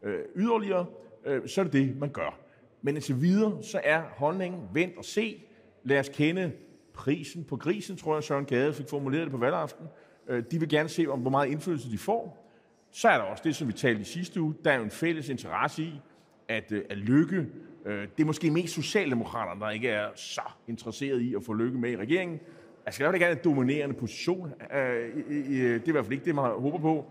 øh, 0.02 0.20
yderligere, 0.36 0.86
øh, 1.24 1.48
så 1.48 1.60
er 1.60 1.64
det 1.64 1.72
det, 1.72 1.96
man 1.96 2.10
gør. 2.10 2.38
Men 2.82 2.94
indtil 2.94 3.20
videre, 3.20 3.62
så 3.62 3.80
er 3.84 4.02
holdningen 4.02 4.60
vent 4.72 4.98
og 4.98 5.04
se. 5.04 5.44
Lad 5.84 5.98
os 5.98 6.08
kende 6.08 6.52
prisen 6.94 7.44
på 7.44 7.56
grisen, 7.56 7.96
tror 7.96 8.16
jeg, 8.16 8.24
Søren 8.24 8.44
Gade 8.44 8.74
fik 8.74 8.88
formuleret 8.88 9.24
det 9.24 9.32
på 9.32 9.38
valgaften. 9.38 9.86
Øh, 10.28 10.44
de 10.50 10.60
vil 10.60 10.68
gerne 10.68 10.88
se, 10.88 11.06
om 11.06 11.20
hvor 11.20 11.30
meget 11.30 11.48
indflydelse 11.48 11.90
de 11.90 11.98
får. 11.98 12.48
Så 12.90 13.08
er 13.08 13.16
der 13.16 13.24
også 13.24 13.42
det, 13.46 13.56
som 13.56 13.68
vi 13.68 13.72
talte 13.72 14.00
i 14.00 14.04
sidste 14.04 14.40
uge. 14.40 14.54
Der 14.64 14.70
er 14.70 14.76
jo 14.76 14.82
en 14.82 14.90
fælles 14.90 15.28
interesse 15.28 15.82
i, 15.82 16.00
at, 16.48 16.72
øh, 16.72 16.84
at 16.90 16.98
lykke. 16.98 17.46
Øh, 17.86 18.08
det 18.16 18.22
er 18.22 18.24
måske 18.24 18.50
mest 18.50 18.74
Socialdemokraterne, 18.74 19.60
der 19.60 19.70
ikke 19.70 19.88
er 19.88 20.08
så 20.14 20.42
interesseret 20.68 21.20
i 21.20 21.34
at 21.34 21.44
få 21.44 21.52
lykke 21.52 21.78
med 21.78 21.90
i 21.90 21.96
regeringen. 21.96 22.40
Altså, 22.86 23.04
der 23.04 23.12
ikke 23.12 23.24
gerne 23.24 23.38
en 23.38 23.44
dominerende 23.44 23.94
position. 23.94 24.52
Øh, 24.74 25.14
det 25.28 25.74
er 25.74 25.88
i 25.88 25.90
hvert 25.90 26.04
fald 26.04 26.12
ikke 26.12 26.24
det, 26.24 26.34
man 26.34 26.44
håber 26.44 26.78
på. 26.78 27.04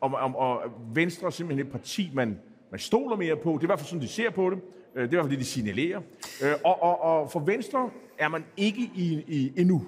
Og, 0.00 0.10
og, 0.12 0.36
og 0.36 0.62
Venstre 0.94 1.26
er 1.26 1.30
simpelthen 1.30 1.66
et 1.66 1.72
parti, 1.72 2.10
man 2.14 2.38
man 2.70 2.80
stoler 2.80 3.16
mere 3.16 3.36
på. 3.36 3.50
Det 3.50 3.58
er 3.58 3.62
i 3.62 3.66
hvert 3.66 3.78
fald 3.78 3.88
sådan, 3.88 4.02
de 4.02 4.08
ser 4.08 4.30
på 4.30 4.50
det. 4.50 4.58
Øh, 4.94 5.02
det 5.02 5.08
er 5.08 5.12
i 5.12 5.16
hvert 5.16 5.24
fald 5.24 5.30
det, 5.30 5.38
de 5.38 5.44
signalerer. 5.44 6.00
Øh, 6.42 6.52
og, 6.64 6.82
og, 6.82 7.00
og 7.00 7.30
for 7.30 7.40
Venstre 7.40 7.90
er 8.18 8.28
man 8.28 8.44
ikke 8.56 8.90
i, 8.94 9.24
i 9.28 9.52
endnu 9.56 9.84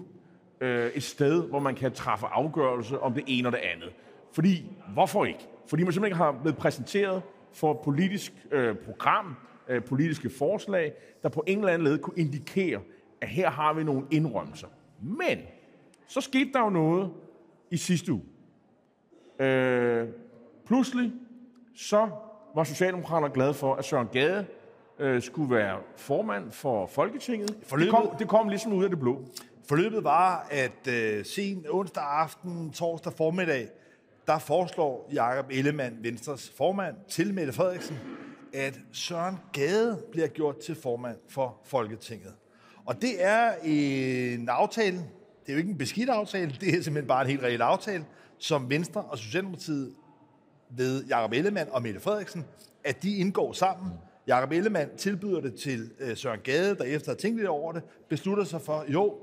øh, 0.61 0.91
et 0.95 1.03
sted, 1.03 1.49
hvor 1.49 1.59
man 1.59 1.75
kan 1.75 1.93
træffe 1.93 2.27
afgørelse 2.27 3.01
om 3.01 3.15
det 3.15 3.25
ene 3.27 3.49
og 3.49 3.53
det 3.53 3.61
andet. 3.75 3.93
Fordi, 4.33 4.65
hvorfor 4.93 5.25
ikke? 5.25 5.49
Fordi 5.67 5.85
man 5.85 5.93
simpelthen 5.93 6.17
har 6.17 6.33
blevet 6.43 6.59
præsenteret 6.59 7.23
for 7.53 7.73
et 7.73 7.79
politisk 7.85 8.33
øh, 8.51 8.77
program, 8.77 9.37
øh, 9.69 9.85
politiske 9.85 10.31
forslag, 10.31 10.93
der 11.23 11.29
på 11.29 11.45
en 11.47 11.59
eller 11.59 11.73
anden 11.73 11.89
led 11.89 11.99
kunne 11.99 12.19
indikere, 12.19 12.81
at 13.21 13.29
her 13.29 13.51
har 13.51 13.73
vi 13.73 13.85
nogle 13.85 14.07
indrømmelser. 14.11 14.69
Men, 15.03 15.39
så 16.07 16.21
skete 16.21 16.53
der 16.53 16.61
jo 16.61 16.71
noget 16.71 17.11
i 17.71 17.77
sidste 17.77 18.13
uge. 18.13 18.23
Øh, 19.47 20.09
pludselig, 20.67 21.13
så 21.77 22.09
var 22.59 22.65
Socialdemokraterne 22.65 23.35
glade 23.35 23.55
for, 23.55 23.75
at 23.75 23.85
Søren 23.85 24.09
Gade 24.13 24.47
øh, 24.99 25.23
skulle 25.23 25.55
være 25.55 25.79
formand 25.97 26.53
for 26.53 26.87
Folketinget. 26.87 27.57
Forløbet, 27.67 27.93
det, 27.93 28.01
kom, 28.01 28.17
det 28.19 28.29
kom 28.29 28.49
ligesom 28.49 28.73
ud 28.73 28.85
af 28.85 28.91
det 28.91 28.99
blå. 28.99 29.25
Forløbet 29.69 30.05
var, 30.05 30.47
at 30.51 30.89
øh, 30.89 31.25
sen 31.25 31.67
onsdag 31.71 32.03
aften, 32.03 32.71
torsdag 32.71 33.13
formiddag, 33.13 33.69
der 34.27 34.39
foreslår 34.39 35.11
Jakob 35.13 35.47
Ellemann, 35.51 35.97
Venstres 36.03 36.53
formand, 36.57 36.95
til 37.09 37.35
Mette 37.35 37.53
Frederiksen, 37.53 37.99
at 38.55 38.79
Søren 38.93 39.37
Gade 39.53 40.03
bliver 40.13 40.29
gjort 40.29 40.57
til 40.59 40.75
formand 40.75 41.17
for 41.29 41.61
Folketinget. 41.65 42.33
Og 42.85 43.03
det 43.03 43.25
er 43.25 43.53
en 43.65 44.49
aftale, 44.49 44.97
det 44.97 45.49
er 45.49 45.53
jo 45.53 45.59
ikke 45.59 45.71
en 45.71 45.79
beskidt 45.79 46.11
aftale, 46.11 46.57
det 46.61 46.69
er 46.69 46.83
simpelthen 46.83 47.09
bare 47.09 47.23
en 47.23 47.31
helt 47.31 47.43
reel 47.43 47.63
aftale, 47.63 48.05
som 48.39 48.71
Venstre 48.71 49.03
og 49.03 49.19
Socialdemokratiet 49.19 49.95
ved 50.71 51.05
Jakob 51.05 51.33
Ellemann 51.33 51.71
og 51.73 51.83
Mette 51.83 52.01
Frederiksen, 52.01 52.45
at 52.85 53.03
de 53.03 53.17
indgår 53.17 53.53
sammen. 53.53 53.93
Jakob 54.27 54.53
Ellemann 54.53 54.97
tilbyder 54.97 55.41
det 55.41 55.55
til 55.55 55.91
øh, 56.01 56.17
Søren 56.17 56.41
Gade, 56.41 56.75
der 56.75 56.85
efter 56.85 57.13
at 57.13 57.19
tænkt 57.19 57.37
lidt 57.37 57.49
over 57.49 57.73
det, 57.73 57.83
beslutter 58.09 58.45
sig 58.45 58.61
for, 58.63 58.85
jo, 58.89 59.19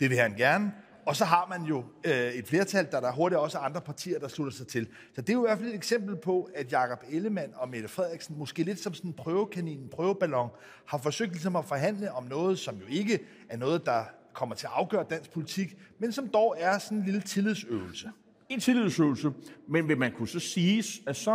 det 0.00 0.10
vil 0.10 0.18
han 0.18 0.34
gerne, 0.34 0.72
og 1.06 1.16
så 1.16 1.24
har 1.24 1.46
man 1.48 1.62
jo 1.62 1.84
øh, 2.04 2.32
et 2.32 2.48
flertal, 2.48 2.88
der 2.90 3.00
der 3.00 3.12
hurtigt 3.12 3.38
også 3.38 3.58
er 3.58 3.62
andre 3.62 3.80
partier, 3.80 4.18
der 4.18 4.28
slutter 4.28 4.52
sig 4.52 4.66
til. 4.66 4.88
Så 5.14 5.20
det 5.20 5.28
er 5.28 5.32
jo 5.32 5.44
i 5.44 5.48
hvert 5.48 5.58
fald 5.58 5.68
et 5.68 5.74
eksempel 5.74 6.16
på, 6.16 6.50
at 6.54 6.72
Jakob 6.72 6.98
Ellemann 7.10 7.52
og 7.54 7.68
Mette 7.68 7.88
Frederiksen, 7.88 8.38
måske 8.38 8.62
lidt 8.62 8.80
som 8.80 8.94
sådan 8.94 9.10
en 9.10 9.14
prøvekanin, 9.14 9.78
en 9.78 9.88
prøveballon, 9.88 10.48
har 10.86 10.98
forsøgt 10.98 11.32
ligesom 11.32 11.56
at 11.56 11.64
forhandle 11.64 12.12
om 12.12 12.24
noget, 12.24 12.58
som 12.58 12.76
jo 12.76 12.86
ikke 12.88 13.20
er 13.48 13.56
noget, 13.56 13.86
der 13.86 14.04
kommer 14.32 14.54
til 14.54 14.66
at 14.66 14.72
afgøre 14.74 15.04
dansk 15.10 15.30
politik, 15.30 15.76
men 15.98 16.12
som 16.12 16.28
dog 16.28 16.56
er 16.58 16.78
sådan 16.78 16.98
en 16.98 17.04
lille 17.04 17.20
tillidsøvelse. 17.20 18.10
En 18.48 18.60
tillidsøvelse, 18.60 19.32
men 19.68 19.88
vil 19.88 19.98
man 19.98 20.12
kunne 20.12 20.28
så 20.28 20.40
sige, 20.40 20.84
at 21.06 21.16
så, 21.16 21.32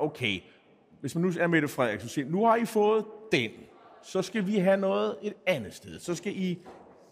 okay, 0.00 0.40
hvis 1.00 1.14
man 1.14 1.24
nu 1.24 1.32
er 1.40 1.46
Mette 1.46 1.68
Frederiksen, 1.68 2.08
så 2.08 2.14
siger, 2.14 2.28
nu 2.28 2.46
har 2.46 2.56
I 2.56 2.64
fået 2.64 3.04
den, 3.32 3.50
så 4.02 4.22
skal 4.22 4.46
vi 4.46 4.56
have 4.56 4.76
noget 4.76 5.16
et 5.22 5.34
andet 5.46 5.74
sted. 5.74 6.00
Så 6.00 6.14
skal 6.14 6.32
I 6.36 6.58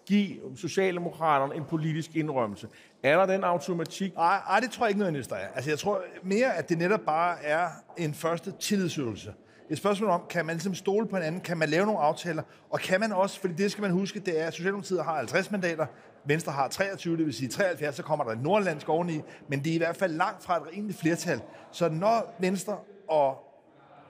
give 0.06 0.56
Socialdemokraterne 0.56 1.54
en 1.54 1.64
politisk 1.64 2.16
indrømmelse. 2.16 2.68
Er 3.02 3.16
der 3.16 3.26
den 3.26 3.44
automatik? 3.44 4.14
Nej, 4.14 4.40
nej, 4.48 4.60
det 4.60 4.70
tror 4.70 4.86
jeg 4.86 4.90
ikke 4.90 4.98
nødvendigvis, 4.98 5.26
der 5.26 5.36
er. 5.36 5.48
Altså, 5.54 5.70
jeg 5.70 5.78
tror 5.78 6.02
mere, 6.22 6.54
at 6.54 6.68
det 6.68 6.78
netop 6.78 7.00
bare 7.00 7.42
er 7.42 7.68
en 7.96 8.14
første 8.14 8.52
tillidsøvelse. 8.60 9.34
Et 9.70 9.78
spørgsmål 9.78 10.10
om, 10.10 10.22
kan 10.30 10.46
man 10.46 10.54
ligesom 10.54 10.74
stole 10.74 11.06
på 11.06 11.16
hinanden? 11.16 11.40
Kan 11.40 11.58
man 11.58 11.68
lave 11.68 11.86
nogle 11.86 12.00
aftaler? 12.00 12.42
Og 12.70 12.80
kan 12.80 13.00
man 13.00 13.12
også, 13.12 13.40
fordi 13.40 13.54
det 13.54 13.72
skal 13.72 13.82
man 13.82 13.90
huske, 13.90 14.20
det 14.20 14.40
er, 14.40 14.46
at 14.46 14.54
Socialdemokratiet 14.54 15.04
har 15.04 15.16
50 15.16 15.50
mandater, 15.50 15.86
Venstre 16.26 16.52
har 16.52 16.68
23, 16.68 17.16
det 17.16 17.26
vil 17.26 17.34
sige 17.34 17.48
73, 17.48 17.96
så 17.96 18.02
kommer 18.02 18.24
der 18.24 18.32
et 18.32 18.42
nordlandsk 18.42 18.88
oveni, 18.88 19.20
men 19.48 19.64
det 19.64 19.70
er 19.70 19.74
i 19.74 19.78
hvert 19.78 19.96
fald 19.96 20.12
langt 20.12 20.44
fra 20.44 20.56
et 20.56 20.62
rimeligt 20.72 21.00
flertal. 21.00 21.40
Så 21.72 21.88
når 21.88 22.34
Venstre 22.40 22.78
og 23.08 23.38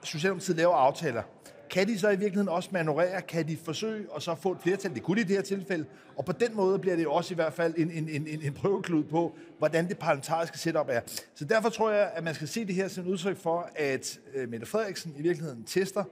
Socialdemokratiet 0.03 0.57
laver 0.57 0.75
aftaler, 0.75 1.23
kan 1.69 1.87
de 1.87 1.99
så 1.99 2.07
i 2.09 2.15
virkeligheden 2.15 2.49
også 2.49 2.69
manøvrere? 2.71 3.21
Kan 3.21 3.47
de 3.47 3.57
forsøge 3.57 4.11
og 4.11 4.21
så 4.21 4.35
få 4.35 4.51
et 4.51 4.57
flertal? 4.61 4.93
Det 4.93 5.03
kunne 5.03 5.15
de 5.15 5.21
i 5.21 5.23
det 5.23 5.35
her 5.35 5.43
tilfælde. 5.43 5.85
Og 6.15 6.25
på 6.25 6.31
den 6.31 6.55
måde 6.55 6.79
bliver 6.79 6.95
det 6.95 7.07
også 7.07 7.33
i 7.33 7.35
hvert 7.35 7.53
fald 7.53 7.73
en, 7.77 7.91
en, 7.91 8.09
en, 8.09 8.27
en 8.27 8.53
prøveklud 8.53 9.03
på, 9.03 9.35
hvordan 9.57 9.87
det 9.87 9.97
parlamentariske 9.97 10.57
setup 10.57 10.89
er. 10.89 11.01
Så 11.35 11.45
derfor 11.45 11.69
tror 11.69 11.91
jeg, 11.91 12.11
at 12.13 12.23
man 12.23 12.35
skal 12.35 12.47
se 12.47 12.65
det 12.65 12.75
her 12.75 12.87
som 12.87 13.05
et 13.05 13.09
udtryk 13.09 13.37
for, 13.37 13.69
at 13.75 14.19
øh, 14.35 14.49
Mette 14.49 14.65
Frederiksen 14.65 15.15
i 15.17 15.21
virkeligheden 15.21 15.63
tester, 15.63 16.03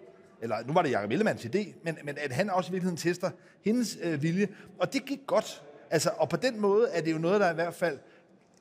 eller 0.41 0.55
nu 0.67 0.73
var 0.73 0.81
det 0.81 0.91
Jacob 0.91 1.11
Ellemanns 1.11 1.45
idé, 1.45 1.73
men, 1.83 1.97
men 2.03 2.17
at 2.17 2.31
han 2.31 2.49
også 2.49 2.69
i 2.69 2.71
virkeligheden 2.71 2.97
tester 2.97 3.29
hendes 3.65 3.97
øh, 4.01 4.23
vilje. 4.23 4.47
Og 4.79 4.93
det 4.93 5.05
gik 5.05 5.19
godt. 5.27 5.63
Altså, 5.89 6.09
og 6.17 6.29
på 6.29 6.37
den 6.37 6.61
måde 6.61 6.87
er 6.89 7.01
det 7.01 7.11
jo 7.11 7.17
noget, 7.17 7.41
der 7.41 7.51
i 7.51 7.53
hvert 7.53 7.73
fald 7.73 7.99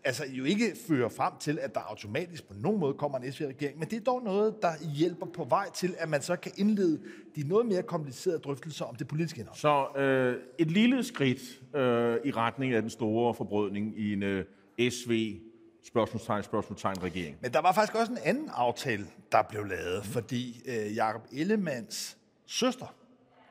altså 0.04 0.24
jo 0.28 0.44
ikke 0.44 0.76
fører 0.88 1.08
frem 1.08 1.32
til, 1.40 1.58
at 1.58 1.74
der 1.74 1.80
automatisk 1.80 2.48
på 2.48 2.54
nogen 2.56 2.80
måde 2.80 2.94
kommer 2.94 3.18
en 3.18 3.32
SV-regering, 3.32 3.78
men 3.78 3.90
det 3.90 3.96
er 3.96 4.04
dog 4.04 4.22
noget, 4.22 4.54
der 4.62 4.72
hjælper 4.94 5.26
på 5.26 5.44
vej 5.44 5.70
til, 5.70 5.94
at 5.98 6.08
man 6.08 6.22
så 6.22 6.36
kan 6.36 6.52
indlede 6.56 7.00
de 7.36 7.48
noget 7.48 7.66
mere 7.66 7.82
komplicerede 7.82 8.38
drøftelser 8.38 8.84
om 8.84 8.94
det 8.94 9.08
politiske 9.08 9.38
indhold. 9.38 9.58
Så 9.58 10.00
øh, 10.00 10.36
et 10.58 10.70
lille 10.70 11.04
skridt 11.04 11.40
øh, 11.76 12.16
i 12.24 12.30
retning 12.30 12.72
af 12.72 12.82
den 12.82 12.90
store 12.90 13.34
forbrødning 13.34 13.98
i 13.98 14.12
en 14.12 14.22
øh, 14.22 14.44
SV 14.90 15.40
spørgsmålstegn, 15.84 16.42
spørgsmålstegn 16.42 17.02
regering. 17.02 17.36
Men 17.40 17.52
der 17.52 17.60
var 17.60 17.72
faktisk 17.72 17.94
også 17.94 18.12
en 18.12 18.18
anden 18.24 18.50
aftale, 18.54 19.06
der 19.32 19.42
blev 19.42 19.64
lavet, 19.64 20.04
fordi 20.04 20.62
øh, 20.66 20.96
Jakob 20.96 21.22
Ellemanns 21.32 22.16
søster, 22.46 22.94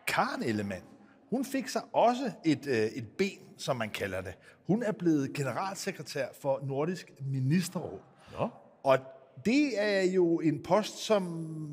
Karen 0.07 0.43
Ellemann, 0.43 0.83
hun 1.31 1.45
fik 1.45 1.67
sig 1.67 1.81
også 1.93 2.31
et, 2.45 2.67
øh, 2.67 2.75
et 2.75 3.07
ben, 3.17 3.39
som 3.57 3.75
man 3.75 3.89
kalder 3.89 4.21
det. 4.21 4.37
Hun 4.67 4.83
er 4.83 4.91
blevet 4.91 5.33
generalsekretær 5.33 6.27
for 6.41 6.59
Nordisk 6.63 7.11
Ministerråd. 7.31 7.99
Nå. 8.39 8.49
Og 8.83 8.97
det 9.45 9.81
er 9.81 10.01
jo 10.01 10.39
en 10.39 10.63
post, 10.63 10.97
som 10.97 11.23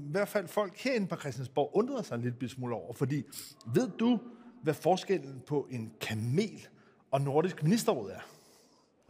i 0.09 0.11
hvert 0.11 0.29
fald 0.29 0.49
folk 0.49 0.79
herinde 0.79 1.07
på 1.07 1.17
Christiansborg 1.17 1.71
undrede 1.75 2.05
sig 2.05 2.15
en 2.15 2.21
lille 2.21 2.49
smule 2.49 2.75
over. 2.75 2.93
Fordi 2.93 3.23
ved 3.75 3.91
du, 3.99 4.19
hvad 4.63 4.75
forskellen 4.75 5.43
på 5.47 5.69
en 5.71 5.93
kamel 6.01 6.69
og 7.11 7.21
Nordisk 7.21 7.63
Ministerråd 7.63 8.11
er? 8.11 8.29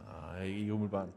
Nej, 0.03 0.45
ikke 0.45 0.73
umiddelbart. 0.73 1.09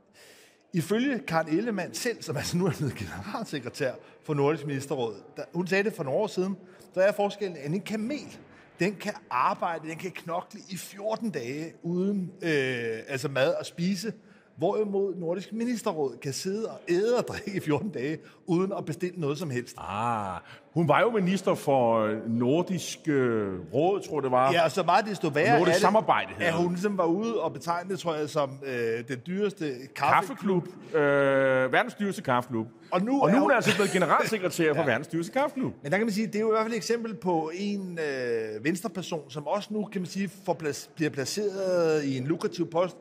Ifølge 0.73 1.19
Karen 1.19 1.49
Ellemann 1.49 1.95
selv, 1.95 2.23
som 2.23 2.37
altså 2.37 2.57
nu 2.57 2.67
er 2.67 2.73
blevet 2.79 2.95
generalsekretær 2.95 3.95
for 4.23 4.35
Nordisk 4.35 4.67
Ministerråd, 4.67 5.15
der, 5.37 5.45
hun 5.55 5.67
sagde 5.67 5.85
det 5.85 5.93
for 5.93 6.05
nogle 6.05 6.21
år 6.21 6.27
siden, 6.27 6.57
så 6.95 7.01
er 7.01 7.13
forskellen, 7.13 7.57
at 7.57 7.71
en 7.71 7.81
kamel, 7.81 8.39
den 8.81 8.95
kan 8.97 9.15
arbejde, 9.31 9.89
den 9.89 9.99
kan 9.99 10.11
knokle 10.11 10.61
i 10.69 10.77
14 10.77 11.31
dage 11.31 11.73
uden 11.83 12.33
øh, 12.43 12.99
altså 13.09 13.29
mad 13.29 13.55
og 13.55 13.67
spise, 13.67 14.13
hvorimod 14.57 15.15
Nordisk 15.15 15.53
Ministerråd 15.53 16.17
kan 16.23 16.33
sidde 16.33 16.67
og 16.69 16.81
æde 16.89 17.17
og 17.19 17.25
drikke 17.29 17.57
i 17.57 17.61
14 17.61 17.91
dage, 17.91 18.19
uden 18.47 18.73
at 18.79 18.85
bestille 18.85 19.21
noget 19.21 19.39
som 19.39 19.51
helst. 19.51 19.77
Ah, 19.79 20.41
hun 20.75 20.89
var 20.89 21.01
jo 21.01 21.11
minister 21.11 21.55
for 21.55 21.99
øh, 22.01 22.31
Nordisk 22.31 22.99
øh, 23.07 23.53
Råd, 23.75 24.01
tror 24.01 24.17
jeg 24.17 24.23
det 24.23 24.31
var. 24.31 24.53
Ja, 24.53 24.65
og 24.65 24.71
så 24.71 24.83
meget 24.83 25.07
desto 25.07 25.29
værre 25.29 25.59
Nordisk 25.59 25.69
er 25.69 25.73
det, 25.73 25.81
samarbejde 25.81 26.29
at 26.41 26.53
hun 26.55 26.65
det. 26.65 26.73
ligesom 26.73 26.99
var 26.99 27.05
ude 27.05 27.41
og 27.41 27.53
betegne 27.53 27.91
det, 27.91 27.99
tror 27.99 28.15
jeg, 28.15 28.29
som 28.29 28.51
øh, 28.67 29.09
den 29.09 29.19
dyreste 29.27 29.65
kaffeklub. 29.97 30.63
Kaffeklub. 30.69 30.95
Øh, 31.03 31.73
verdens 31.73 31.95
dyreste 31.95 32.23
kaffeklub. 32.23 32.67
Og 32.91 33.03
nu 33.03 33.21
og 33.23 33.29
er 33.29 33.33
nu 33.33 33.37
er 33.39 33.43
hun- 33.43 33.51
altså 33.53 33.75
blevet 33.75 33.91
generalsekretær 33.91 34.75
for 34.77 34.85
verdens 34.85 35.07
dyreste 35.09 35.33
kaffeklub. 35.33 35.73
Men 35.83 35.93
der 35.93 35.99
kan 35.99 36.07
man 36.07 36.15
sige, 36.15 36.27
det 36.27 36.37
er 36.37 36.41
jo 36.41 36.49
i 36.49 36.51
hvert 36.53 36.63
fald 36.65 36.73
et 36.73 36.77
eksempel 36.77 37.15
på 37.15 37.51
en 37.55 37.99
øh, 37.99 38.65
venstreperson, 38.65 39.21
som 39.31 39.47
også 39.47 39.69
nu, 39.73 39.85
kan 39.93 40.01
man 40.01 40.07
sige, 40.09 40.31
får 40.47 40.57
plac- 40.63 40.89
bliver 40.95 41.11
placeret 41.11 42.05
i 42.05 42.19
en 42.19 42.25
lukrativ 42.27 42.71
post. 42.71 42.97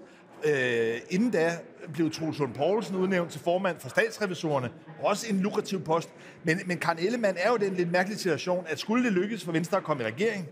Øh, 0.46 0.98
inden 1.10 1.32
da 1.32 1.58
blev 1.94 2.12
Troels 2.12 2.40
Lund 2.40 2.54
Poulsen 2.54 2.96
udnævnt 2.96 3.32
til 3.32 3.42
formand 3.42 3.80
for 3.80 3.90
statsrevisorerne. 3.90 4.70
Også 5.04 5.28
en 5.30 5.40
lukrativ 5.40 5.84
post. 5.84 6.10
Men, 6.44 6.60
men 6.66 6.78
Karen 6.78 7.00
Ellemann 7.00 7.38
er 7.40 7.50
jo 7.50 7.58
den 7.58 7.74
lidt 7.74 7.92
mærkelige 7.92 8.20
situation, 8.20 8.66
at 8.68 8.80
skulle 8.80 9.04
det 9.04 9.14
lykkes 9.14 9.44
for 9.44 9.52
Venstre 9.52 9.78
at 9.78 9.84
komme 9.84 10.04
i 10.04 10.06
regering, 10.06 10.48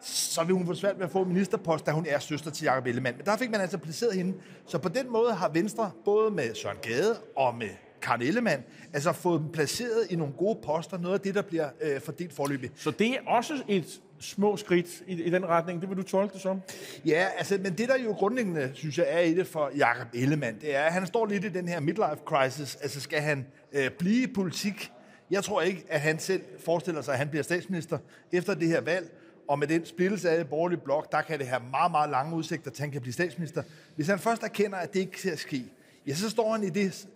så 0.00 0.44
vil 0.44 0.54
hun 0.54 0.66
få 0.66 0.74
svært 0.74 0.98
ved 0.98 1.04
at 1.04 1.10
få 1.10 1.24
ministerpost, 1.24 1.86
da 1.86 1.90
hun 1.90 2.06
er 2.08 2.18
søster 2.18 2.50
til 2.50 2.64
Jacob 2.64 2.86
Ellemann. 2.86 3.16
Men 3.16 3.26
der 3.26 3.36
fik 3.36 3.50
man 3.50 3.60
altså 3.60 3.78
placeret 3.78 4.14
hende. 4.14 4.34
Så 4.66 4.78
på 4.78 4.88
den 4.88 5.12
måde 5.12 5.32
har 5.32 5.48
Venstre, 5.48 5.90
både 6.04 6.30
med 6.30 6.54
Søren 6.54 6.78
Gade 6.82 7.16
og 7.36 7.54
med 7.54 7.68
Karen 8.04 8.22
Ellemann, 8.22 8.62
altså 8.92 9.12
fået 9.12 9.40
dem 9.40 9.48
placeret 9.48 10.06
i 10.10 10.16
nogle 10.16 10.32
gode 10.32 10.58
poster, 10.62 10.98
noget 10.98 11.14
af 11.14 11.20
det, 11.20 11.34
der 11.34 11.42
bliver 11.42 11.68
øh, 11.80 12.00
fordelt 12.00 12.32
forløbig. 12.32 12.70
Så 12.76 12.90
det 12.90 13.10
er 13.10 13.18
også 13.26 13.62
et 13.68 14.00
små 14.20 14.56
skridt 14.56 15.02
i, 15.06 15.22
i 15.22 15.30
den 15.30 15.46
retning. 15.46 15.80
Det 15.80 15.88
vil 15.88 15.96
du 15.96 16.02
tolke 16.02 16.32
det 16.32 16.40
som? 16.40 16.60
Ja, 17.06 17.26
altså, 17.38 17.58
men 17.62 17.78
det 17.78 17.88
der 17.88 17.98
jo 17.98 18.12
grundlæggende, 18.12 18.70
synes 18.74 18.98
jeg, 18.98 19.06
er 19.08 19.20
i 19.20 19.34
det 19.34 19.46
for 19.46 19.70
Jakob 19.76 20.06
Ellemann, 20.14 20.60
det 20.60 20.76
er, 20.76 20.82
at 20.82 20.92
han 20.92 21.06
står 21.06 21.26
lidt 21.26 21.44
i 21.44 21.48
den 21.48 21.68
her 21.68 21.80
midlife 21.80 22.18
crisis. 22.24 22.76
Altså, 22.76 23.00
skal 23.00 23.20
han 23.20 23.46
øh, 23.72 23.90
blive 23.90 24.22
i 24.22 24.26
politik? 24.26 24.92
Jeg 25.30 25.44
tror 25.44 25.62
ikke, 25.62 25.84
at 25.88 26.00
han 26.00 26.18
selv 26.18 26.42
forestiller 26.64 27.02
sig, 27.02 27.12
at 27.12 27.18
han 27.18 27.28
bliver 27.28 27.42
statsminister 27.42 27.98
efter 28.32 28.54
det 28.54 28.68
her 28.68 28.80
valg. 28.80 29.18
Og 29.48 29.58
med 29.58 29.66
den 29.66 29.86
splittelse 29.86 30.30
af 30.30 30.38
det 30.38 30.48
borgerlige 30.48 30.80
blok, 30.84 31.12
der 31.12 31.22
kan 31.22 31.38
det 31.38 31.46
have 31.46 31.62
meget, 31.70 31.90
meget 31.90 32.10
lange 32.10 32.36
udsigter 32.36 32.70
til, 32.70 32.82
at 32.82 32.84
han 32.84 32.90
kan 32.90 33.00
blive 33.00 33.12
statsminister. 33.12 33.62
Hvis 33.96 34.06
han 34.06 34.18
først 34.18 34.42
erkender, 34.42 34.78
at 34.78 34.94
det 34.94 35.00
ikke 35.00 35.18
skal 35.18 35.38
ske, 35.38 35.64
ja, 36.06 36.14
så 36.14 36.30
står 36.30 36.52
han 36.52 36.62
i 36.64 36.70
det 36.70 37.06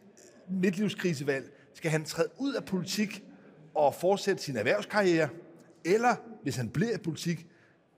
midtlivskrisevalg. 0.51 1.53
Skal 1.75 1.91
han 1.91 2.05
træde 2.05 2.29
ud 2.39 2.55
af 2.55 2.65
politik 2.65 3.25
og 3.75 3.95
fortsætte 3.95 4.43
sin 4.43 4.57
erhvervskarriere? 4.57 5.29
Eller, 5.85 6.15
hvis 6.43 6.57
han 6.57 6.69
bliver 6.69 6.95
i 6.95 6.99
politik, 6.99 7.47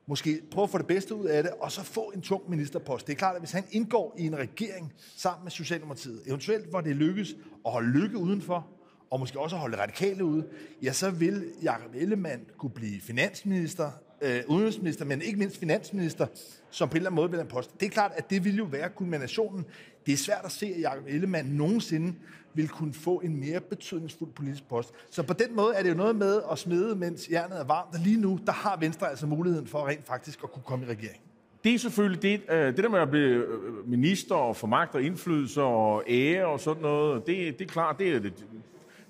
måske 0.06 0.42
prøve 0.50 0.64
at 0.64 0.70
få 0.70 0.78
det 0.78 0.86
bedste 0.86 1.14
ud 1.14 1.26
af 1.26 1.42
det, 1.42 1.52
og 1.52 1.72
så 1.72 1.82
få 1.82 2.12
en 2.14 2.20
tung 2.20 2.50
ministerpost. 2.50 3.06
Det 3.06 3.12
er 3.12 3.16
klart, 3.16 3.34
at 3.34 3.40
hvis 3.40 3.52
han 3.52 3.64
indgår 3.70 4.14
i 4.18 4.26
en 4.26 4.38
regering 4.38 4.92
sammen 5.16 5.44
med 5.44 5.50
Socialdemokratiet, 5.50 6.22
eventuelt 6.26 6.66
hvor 6.66 6.80
det 6.80 6.96
lykkes 6.96 7.34
at 7.66 7.72
holde 7.72 7.90
lykke 7.90 8.18
udenfor, 8.18 8.66
og 9.10 9.20
måske 9.20 9.40
også 9.40 9.56
at 9.56 9.60
holde 9.60 9.76
radikale 9.76 10.24
ude, 10.24 10.46
ja, 10.82 10.92
så 10.92 11.10
vil 11.10 11.52
Jakob 11.62 11.94
Ellemann 11.94 12.46
kunne 12.58 12.70
blive 12.70 13.00
finansminister, 13.00 13.90
øh, 14.22 14.40
udenrigsminister, 14.46 15.04
men 15.04 15.22
ikke 15.22 15.38
mindst 15.38 15.58
finansminister, 15.58 16.26
som 16.70 16.88
på 16.88 16.92
en 16.92 16.96
eller 16.96 17.10
anden 17.10 17.16
måde 17.16 17.30
vil 17.30 17.36
have 17.36 17.44
en 17.44 17.50
post. 17.50 17.80
Det 17.80 17.86
er 17.86 17.90
klart, 17.90 18.12
at 18.16 18.30
det 18.30 18.44
ville 18.44 18.58
jo 18.58 18.64
være 18.64 18.88
kulminationen. 18.88 19.64
Det 20.06 20.12
er 20.12 20.16
svært 20.16 20.44
at 20.44 20.52
se, 20.52 20.66
at 20.66 20.80
Jacob 20.80 21.04
Ellemann 21.08 21.48
nogensinde 21.48 22.14
vil 22.54 22.68
kunne 22.68 22.94
få 22.94 23.20
en 23.24 23.40
mere 23.40 23.60
betydningsfuld 23.60 24.32
politisk 24.32 24.68
post. 24.68 24.92
Så 25.10 25.22
på 25.22 25.32
den 25.32 25.56
måde 25.56 25.74
er 25.74 25.82
det 25.82 25.90
jo 25.90 25.94
noget 25.94 26.16
med 26.16 26.40
at 26.52 26.58
smide, 26.58 26.96
mens 26.96 27.28
jernet 27.30 27.60
er 27.60 27.64
varmt. 27.64 27.94
Og 27.94 28.00
lige 28.00 28.20
nu, 28.20 28.38
der 28.46 28.52
har 28.52 28.76
Venstre 28.80 29.10
altså 29.10 29.26
muligheden 29.26 29.66
for 29.66 29.88
rent 29.88 30.06
faktisk 30.06 30.40
at 30.44 30.52
kunne 30.52 30.62
komme 30.62 30.86
i 30.86 30.88
regering. 30.88 31.20
Det 31.64 31.74
er 31.74 31.78
selvfølgelig 31.78 32.22
det, 32.22 32.40
øh, 32.50 32.66
det 32.66 32.76
der 32.76 32.88
med 32.88 32.98
at 32.98 33.10
blive 33.10 33.44
øh, 33.46 33.88
minister 33.88 34.34
og 34.34 34.56
få 34.56 34.66
magt 34.66 34.94
og 34.94 35.02
indflydelse 35.02 35.62
og 35.62 36.04
ære 36.08 36.46
og 36.46 36.60
sådan 36.60 36.82
noget, 36.82 37.26
det, 37.26 37.58
det 37.58 37.64
er 37.64 37.68
klart, 37.68 37.98
det 37.98 38.08
er, 38.08 38.18
det, 38.18 38.32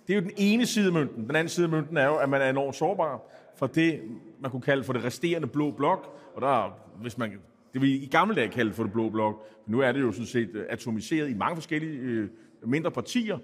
det 0.06 0.12
er 0.12 0.14
jo 0.14 0.20
den 0.20 0.32
ene 0.36 0.66
side 0.66 0.86
af 0.86 0.92
mønten. 0.92 1.26
Den 1.26 1.36
anden 1.36 1.48
side 1.48 1.64
af 1.64 1.70
mønten 1.70 1.96
er 1.96 2.06
jo, 2.06 2.16
at 2.16 2.28
man 2.28 2.42
er 2.42 2.50
enormt 2.50 2.76
sårbar 2.76 3.20
for 3.56 3.66
det, 3.66 4.00
man 4.40 4.50
kunne 4.50 4.62
kalde 4.62 4.84
for 4.84 4.92
det 4.92 5.04
resterende 5.04 5.46
blå 5.46 5.70
blok. 5.70 6.18
Og 6.34 6.42
der, 6.42 6.78
hvis 7.00 7.18
man, 7.18 7.32
det 7.72 7.82
vi 7.82 7.96
i 7.96 8.06
gamle 8.06 8.34
dage 8.34 8.48
kaldte 8.48 8.74
for 8.74 8.82
det 8.82 8.92
blå 8.92 9.10
blok, 9.10 9.46
nu 9.66 9.80
er 9.80 9.92
det 9.92 10.00
jo 10.00 10.12
sådan 10.12 10.26
set 10.26 10.50
øh, 10.54 10.64
atomiseret 10.68 11.30
i 11.30 11.34
mange 11.34 11.56
forskellige 11.56 11.98
øh, 11.98 12.28
mindre 12.64 12.90
partier, 12.90 13.38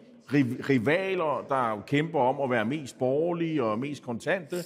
rivaler, 0.68 1.46
der 1.48 1.82
kæmper 1.86 2.20
om 2.20 2.40
at 2.40 2.50
være 2.50 2.64
mest 2.64 2.98
borgerlige 2.98 3.64
og 3.64 3.78
mest 3.78 4.02
kontante, 4.02 4.56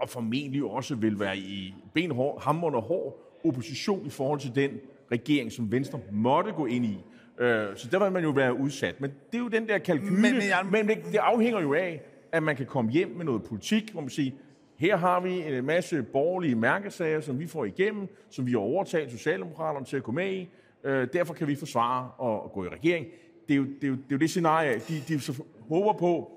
og 0.00 0.08
formentlig 0.08 0.64
også 0.64 0.94
vil 0.94 1.20
være 1.20 1.38
i 1.38 1.74
benhård, 1.94 2.42
hammerende 2.42 2.80
hård 2.80 3.24
opposition 3.44 4.06
i 4.06 4.10
forhold 4.10 4.40
til 4.40 4.54
den 4.54 4.70
regering, 5.12 5.52
som 5.52 5.72
Venstre 5.72 6.00
måtte 6.12 6.52
gå 6.52 6.66
ind 6.66 6.84
i. 6.84 6.98
Øh, 7.38 7.66
så 7.76 7.88
der 7.90 7.98
vil 8.04 8.12
man 8.12 8.22
jo 8.22 8.30
være 8.30 8.54
udsat. 8.54 9.00
Men 9.00 9.10
det 9.10 9.38
er 9.38 9.42
jo 9.42 9.48
den 9.48 9.68
der 9.68 9.78
kalkyle. 9.78 10.10
Men, 10.10 10.22
men, 10.22 10.34
jeg... 10.34 10.66
men 10.72 10.88
det, 10.88 10.98
det 11.12 11.18
afhænger 11.18 11.60
jo 11.60 11.74
af, 11.74 12.00
at 12.32 12.42
man 12.42 12.56
kan 12.56 12.66
komme 12.66 12.90
hjem 12.90 13.08
med 13.08 13.24
noget 13.24 13.42
politik, 13.42 13.92
hvor 13.92 14.00
man 14.00 14.10
siger, 14.10 14.32
her 14.78 14.96
har 14.96 15.20
vi 15.20 15.56
en 15.56 15.64
masse 15.64 16.02
borgerlige 16.02 16.54
mærkesager, 16.54 17.20
som 17.20 17.38
vi 17.38 17.46
får 17.46 17.64
igennem, 17.64 18.08
som 18.30 18.46
vi 18.46 18.50
har 18.50 18.58
overtalt 18.58 19.10
Socialdemokraterne 19.10 19.86
til 19.86 19.96
at 19.96 20.02
gå 20.02 20.12
med 20.12 20.32
i. 20.32 20.50
Øh, 20.84 21.08
derfor 21.12 21.34
kan 21.34 21.46
vi 21.46 21.56
forsvare 21.56 22.10
og 22.18 22.52
gå 22.52 22.64
i 22.64 22.68
regering. 22.68 23.06
Det 23.48 23.54
er 23.54 23.58
jo 23.58 23.64
det, 23.64 23.84
er 23.84 23.88
jo, 23.88 23.94
det, 23.94 24.02
er 24.02 24.12
jo 24.12 24.18
det 24.18 24.30
scenarie, 24.30 24.80
de, 24.88 25.02
de 25.08 25.20
så 25.20 25.42
håber 25.68 25.92
på 25.92 26.32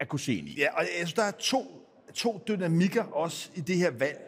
at 0.00 0.08
kunne 0.08 0.20
se 0.20 0.34
ind 0.34 0.48
i. 0.48 0.54
Ja, 0.58 0.74
og 0.74 0.80
jeg 0.80 0.88
synes, 0.96 1.12
der 1.12 1.22
er 1.22 1.30
to, 1.30 1.88
to 2.14 2.42
dynamikker 2.48 3.02
også 3.02 3.50
i 3.54 3.60
det 3.60 3.76
her 3.76 3.90
valg, 3.90 4.20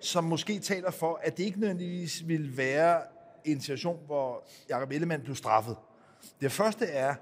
som 0.00 0.24
måske 0.24 0.58
taler 0.58 0.90
for, 0.90 1.20
at 1.22 1.36
det 1.36 1.44
ikke 1.44 1.60
nødvendigvis 1.60 2.28
vil 2.28 2.56
være 2.56 3.00
en 3.44 3.60
situation, 3.60 3.98
hvor 4.06 4.48
Jacob 4.70 4.90
Ellemann 4.90 5.22
blev 5.22 5.36
straffet. 5.36 5.76
Det 6.40 6.52
første 6.52 6.84
er, 6.84 7.14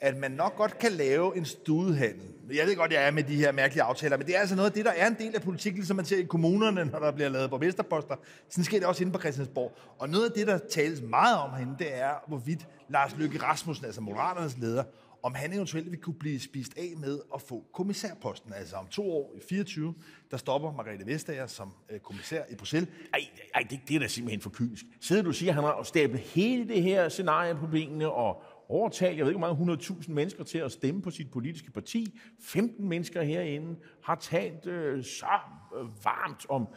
at 0.00 0.16
man 0.16 0.30
nok 0.30 0.56
godt 0.56 0.78
kan 0.78 0.92
lave 0.92 1.36
en 1.36 1.44
studehandel. 1.44 2.28
Jeg 2.54 2.66
ved 2.66 2.76
godt, 2.76 2.92
jeg 2.92 3.06
er 3.06 3.10
med 3.10 3.22
de 3.22 3.36
her 3.36 3.52
mærkelige 3.52 3.82
aftaler, 3.82 4.16
men 4.16 4.26
det 4.26 4.36
er 4.36 4.40
altså 4.40 4.56
noget 4.56 4.70
af 4.70 4.74
det, 4.74 4.84
der 4.84 4.90
er 4.90 5.06
en 5.06 5.16
del 5.18 5.34
af 5.34 5.42
politik, 5.42 5.74
ligesom 5.74 5.96
man 5.96 6.04
ser 6.04 6.18
i 6.18 6.22
kommunerne, 6.22 6.84
når 6.84 6.98
der 6.98 7.10
bliver 7.10 7.28
lavet 7.28 7.50
borgmesterposter. 7.50 8.16
Sådan 8.48 8.64
sker 8.64 8.78
det 8.78 8.88
også 8.88 9.02
inde 9.02 9.12
på 9.12 9.18
Christiansborg. 9.18 9.72
Og 9.98 10.08
noget 10.08 10.24
af 10.24 10.32
det, 10.32 10.46
der 10.46 10.58
tales 10.70 11.02
meget 11.02 11.38
om 11.38 11.50
herinde, 11.50 11.74
det 11.78 11.98
er, 11.98 12.12
hvorvidt 12.28 12.66
Lars 12.88 13.16
Løkke 13.18 13.42
Rasmussen, 13.42 13.86
altså 13.86 14.00
Moderaternes 14.00 14.58
leder, 14.58 14.84
om 15.22 15.34
han 15.34 15.52
eventuelt 15.52 15.90
vil 15.90 16.00
kunne 16.00 16.14
blive 16.14 16.40
spist 16.40 16.78
af 16.78 16.94
med 16.96 17.20
at 17.34 17.42
få 17.42 17.64
kommissærposten. 17.74 18.52
Altså 18.52 18.76
om 18.76 18.86
to 18.86 19.12
år, 19.12 19.34
i 19.36 19.40
24, 19.48 19.94
der 20.30 20.36
stopper 20.36 20.72
Margrethe 20.72 21.06
Vestager 21.06 21.46
som 21.46 21.72
øh, 21.90 22.00
kommissær 22.00 22.42
i 22.50 22.54
Bruxelles. 22.54 22.90
Ej, 23.14 23.20
ej 23.54 23.66
det, 23.70 23.80
det 23.88 23.96
er 23.96 24.00
da 24.00 24.06
simpelthen 24.06 24.40
for 24.40 24.50
kynisk. 24.50 24.84
Sidder 25.00 25.22
du 25.22 25.28
og 25.28 25.34
siger, 25.34 25.50
at 25.50 25.54
han 25.54 25.64
har 25.64 25.82
stablet 25.82 26.20
hele 26.20 26.68
det 26.68 26.82
her 26.82 27.08
scenarie 27.08 27.54
på 27.54 27.66
benene 27.66 28.10
og 28.10 28.42
overtalt, 28.68 29.16
jeg 29.16 29.24
ved 29.24 29.32
ikke 29.32 29.46
hvor 29.46 29.54
mange 29.54 29.74
100.000 29.74 30.12
mennesker 30.12 30.44
til 30.44 30.58
at 30.58 30.72
stemme 30.72 31.02
på 31.02 31.10
sit 31.10 31.30
politiske 31.30 31.70
parti. 31.70 32.18
15 32.40 32.88
mennesker 32.88 33.22
herinde 33.22 33.76
har 34.02 34.14
talt 34.14 34.66
øh, 34.66 35.04
så 35.04 35.38
øh, 35.80 36.04
varmt 36.04 36.46
om 36.48 36.68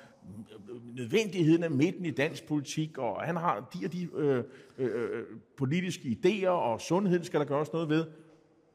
øh, 0.69 0.95
nødvendigheden 0.95 1.63
af 1.63 1.71
midten 1.71 2.05
i 2.05 2.11
dansk 2.11 2.47
politik, 2.47 2.97
og 2.97 3.21
han 3.21 3.35
har 3.35 3.69
de 3.73 3.85
og 3.85 3.93
de 3.93 4.09
øh, 4.15 4.43
øh, 4.77 5.11
øh 5.17 5.25
politiske 5.57 6.19
idéer, 6.25 6.49
og 6.49 6.81
sundhed 6.81 7.23
skal 7.23 7.39
der 7.39 7.45
gøres 7.45 7.73
noget 7.73 7.89
ved. 7.89 8.05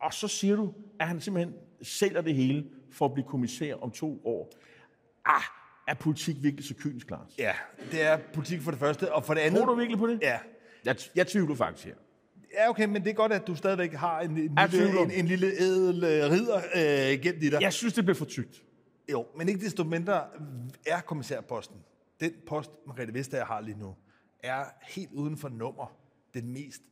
Og 0.01 0.15
så 0.15 0.29
siger 0.29 0.57
du, 0.57 0.75
at 1.01 1.09
han 1.09 1.21
simpelthen 1.21 1.55
sælger 1.83 2.21
det 2.21 2.35
hele 2.35 2.67
for 2.91 3.05
at 3.05 3.15
blive 3.15 3.27
kommissær 3.27 3.75
om 3.75 3.91
to 3.91 4.21
år. 4.25 4.53
Ah, 5.25 5.43
er 5.89 5.95
politik 5.95 6.37
virkelig 6.43 6.65
så 6.65 6.75
kynisk, 6.75 7.11
Lars? 7.11 7.39
Ja, 7.39 7.53
det 7.91 8.03
er 8.03 8.19
politik 8.35 8.61
for 8.61 8.71
det 8.71 8.81
første, 8.81 9.13
og 9.13 9.25
for 9.25 9.35
det 9.35 9.41
andet... 9.41 9.61
Tror 9.61 9.67
du 9.67 9.75
virkelig 9.75 9.99
på 9.99 10.07
det? 10.07 10.19
Ja. 10.23 10.39
Jeg, 10.85 10.97
jeg 11.15 11.27
tvivler 11.27 11.55
faktisk 11.55 11.87
her. 11.87 11.95
Ja, 12.59 12.71
okay, 12.71 12.87
men 12.87 13.05
det 13.05 13.11
er 13.11 13.15
godt, 13.15 13.33
at 13.33 13.47
du 13.47 13.55
stadigvæk 13.55 13.93
har 13.93 14.21
en, 14.21 14.31
en, 14.31 14.59
lille, 14.71 15.03
en, 15.03 15.11
en 15.11 15.27
lille 15.27 15.61
edel 15.61 15.97
uh, 15.97 16.33
ridder 16.33 16.57
uh, 16.57 17.21
gennem 17.23 17.43
i 17.43 17.51
dig. 17.51 17.61
Jeg 17.61 17.73
synes, 17.73 17.95
det 17.95 18.05
bliver 18.05 18.17
for 18.17 18.25
tykt. 18.25 18.63
Jo, 19.13 19.27
men 19.37 19.49
ikke 19.49 19.65
desto 19.65 19.85
mindre 19.85 20.25
er 20.87 21.01
kommissærposten, 21.01 21.77
den 22.21 22.33
post, 22.47 22.71
Margrethe 22.87 23.15
Vestager 23.15 23.45
har 23.45 23.61
lige 23.61 23.79
nu, 23.79 23.95
er 24.43 24.65
helt 24.83 25.13
uden 25.13 25.37
for 25.37 25.49
nummer 25.49 25.97
den 26.35 26.53
mest 26.53 26.83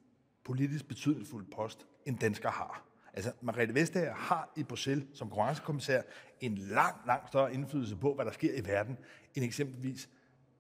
politisk 0.44 0.88
betydningsfulde 0.88 1.46
post, 1.56 1.86
en 2.06 2.16
dansker 2.16 2.50
har. 2.50 2.86
Altså, 3.14 3.32
Margrethe 3.40 3.74
Vestager 3.74 4.14
har 4.14 4.52
i 4.56 4.62
Bruxelles 4.62 5.06
som 5.14 5.28
konkurrencekommissær 5.28 6.02
en 6.40 6.54
lang, 6.54 6.96
lang 7.06 7.28
større 7.28 7.54
indflydelse 7.54 7.96
på, 7.96 8.14
hvad 8.14 8.24
der 8.24 8.32
sker 8.32 8.54
i 8.54 8.64
verden, 8.64 8.96
end 9.34 9.44
eksempelvis 9.44 10.08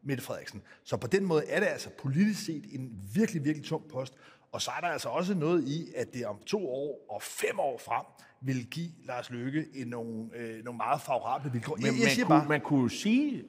Mette 0.02 0.22
Frederiksen. 0.22 0.62
Så 0.84 0.96
på 0.96 1.06
den 1.06 1.24
måde 1.24 1.46
er 1.46 1.60
det 1.60 1.66
altså 1.66 1.90
politisk 1.98 2.44
set 2.44 2.64
en 2.72 3.10
virkelig, 3.14 3.44
virkelig 3.44 3.66
tung 3.66 3.88
post. 3.88 4.14
Og 4.52 4.62
så 4.62 4.70
er 4.76 4.80
der 4.80 4.88
altså 4.88 5.08
også 5.08 5.34
noget 5.34 5.68
i, 5.68 5.92
at 5.96 6.14
det 6.14 6.26
om 6.26 6.36
to 6.46 6.68
år 6.68 7.06
og 7.08 7.22
fem 7.22 7.58
år 7.58 7.78
frem 7.78 8.04
vil 8.40 8.66
give 8.70 8.88
Lars 9.04 9.30
Løkke 9.30 9.66
en 9.74 9.86
nogle, 9.86 10.30
øh, 10.36 10.64
nogle 10.64 10.76
meget 10.76 11.00
favorable 11.00 11.52
vilkår. 11.52 11.76
Men 11.76 11.86
jeg, 11.86 11.92
jeg 11.94 12.08
man, 12.18 12.26
kunne, 12.26 12.28
bare, 12.28 12.48
man 12.48 12.60
kunne 12.60 12.82
jo 12.82 12.88
sige, 12.88 13.44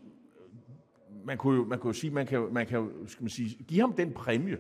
man 1.26 1.38
kunne, 1.38 1.66
man 1.66 1.80
kunne 1.80 1.96
sige, 1.96 2.12
man 2.12 2.28
kan, 2.28 2.54
man 2.54 2.68
kan 2.68 2.89
skal 3.08 3.24
man 3.24 3.30
sige, 3.30 3.63
give 3.63 3.80
ham 3.80 3.94
den 3.94 4.13
præmie, 4.13 4.58